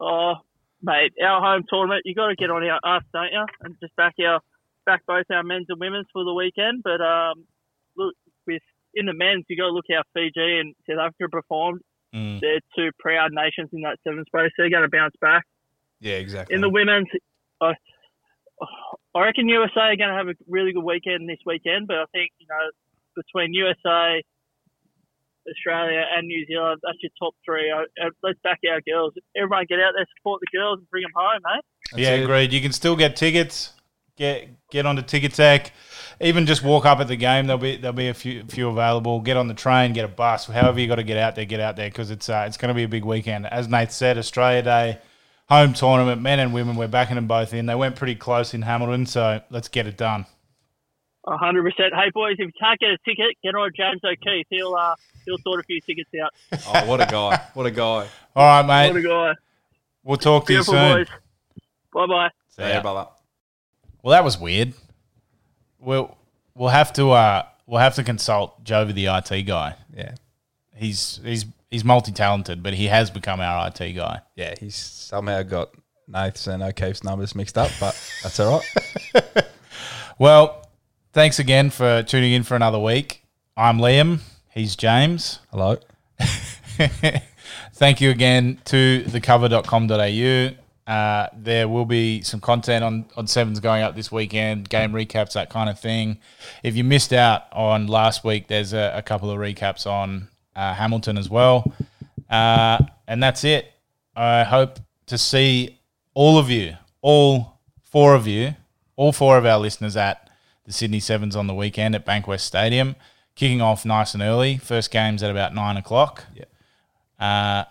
[0.00, 0.34] oh,
[0.82, 2.02] mate, our home tournament.
[2.04, 3.44] You got to get on our us, don't you?
[3.60, 4.40] And just back our
[4.86, 6.82] back both our men's and women's for the weekend.
[6.82, 7.44] But um,
[7.96, 8.14] look,
[8.46, 8.62] with
[8.94, 11.80] in the men's, you got to look how Fiji and South Africa performed.
[12.14, 12.40] Mm.
[12.40, 14.50] They're two proud nations in that seventh space.
[14.58, 15.44] They're going to bounce back.
[16.00, 16.54] Yeah, exactly.
[16.54, 17.08] In the women's,
[17.60, 17.74] I,
[19.14, 21.86] I reckon USA are going to have a really good weekend this weekend.
[21.86, 22.70] But I think you know
[23.16, 24.22] between USA,
[25.48, 27.70] Australia, and New Zealand, that's your top three.
[27.70, 29.14] Uh, uh, let's back our girls.
[29.36, 31.64] Everyone get out there, support the girls, and bring them home, mate.
[31.92, 32.24] That's yeah, it.
[32.24, 32.52] agreed.
[32.52, 33.72] You can still get tickets.
[34.20, 35.70] Get get onto Ticketek.
[36.20, 37.46] Even just walk up at the game.
[37.46, 39.18] There'll be there'll be a few few available.
[39.20, 39.94] Get on the train.
[39.94, 40.44] Get a bus.
[40.44, 42.68] However you got to get out there, get out there because it's uh, it's going
[42.68, 43.46] to be a big weekend.
[43.46, 44.98] As Nate said, Australia Day,
[45.48, 46.76] home tournament, men and women.
[46.76, 47.64] We're backing them both in.
[47.64, 50.26] They went pretty close in Hamilton, so let's get it done.
[51.26, 51.94] A hundred percent.
[51.94, 54.46] Hey boys, if you can't get a ticket, get on James O'Keefe.
[54.50, 56.32] He'll uh, he'll sort a few tickets out.
[56.66, 57.40] Oh, what a guy!
[57.54, 58.06] What a guy!
[58.36, 58.92] All right, mate.
[58.92, 59.32] What a guy.
[60.04, 61.06] We'll talk to you soon.
[61.94, 62.28] Bye bye.
[62.50, 62.82] See Yeah, ya.
[62.82, 63.06] brother.
[64.02, 64.72] Well, that was weird.
[65.78, 66.16] We'll
[66.54, 69.74] we'll have to uh we'll have to consult Jovi, the IT guy.
[69.96, 70.14] Yeah,
[70.74, 74.20] He's he's he's multi talented, but he has become our IT guy.
[74.36, 74.54] yeah.
[74.58, 75.70] He's somehow got
[76.08, 78.62] Nath's and O'Keefe's numbers mixed up, but that's all
[79.14, 79.24] right.
[80.18, 80.68] Well,
[81.14, 83.24] thanks again for tuning in for another week.
[83.56, 84.20] I'm Liam.
[84.52, 85.38] He's James.
[85.50, 85.78] Hello.
[87.74, 90.56] Thank you again to thecover.com.au.
[90.86, 95.34] Uh, there will be some content on, on Sevens going up this weekend, game recaps,
[95.34, 96.18] that kind of thing.
[96.62, 100.74] If you missed out on last week, there's a, a couple of recaps on uh,
[100.74, 101.72] Hamilton as well.
[102.28, 103.72] Uh, and that's it.
[104.16, 105.78] I hope to see
[106.14, 108.54] all of you, all four of you,
[108.96, 110.28] all four of our listeners at
[110.64, 112.96] the Sydney Sevens on the weekend at Bankwest Stadium,
[113.34, 114.58] kicking off nice and early.
[114.58, 116.24] First game's at about nine o'clock.
[116.34, 117.64] Yeah.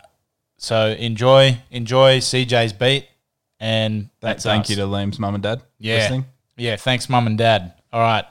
[0.61, 3.07] So enjoy, enjoy CJ's beat,
[3.61, 4.69] and that's thank us.
[4.69, 5.61] you to Liam's mum and dad.
[5.79, 6.25] yeah, Listening.
[6.57, 6.75] yeah.
[6.75, 7.73] Thanks, mum and dad.
[7.93, 8.25] All right,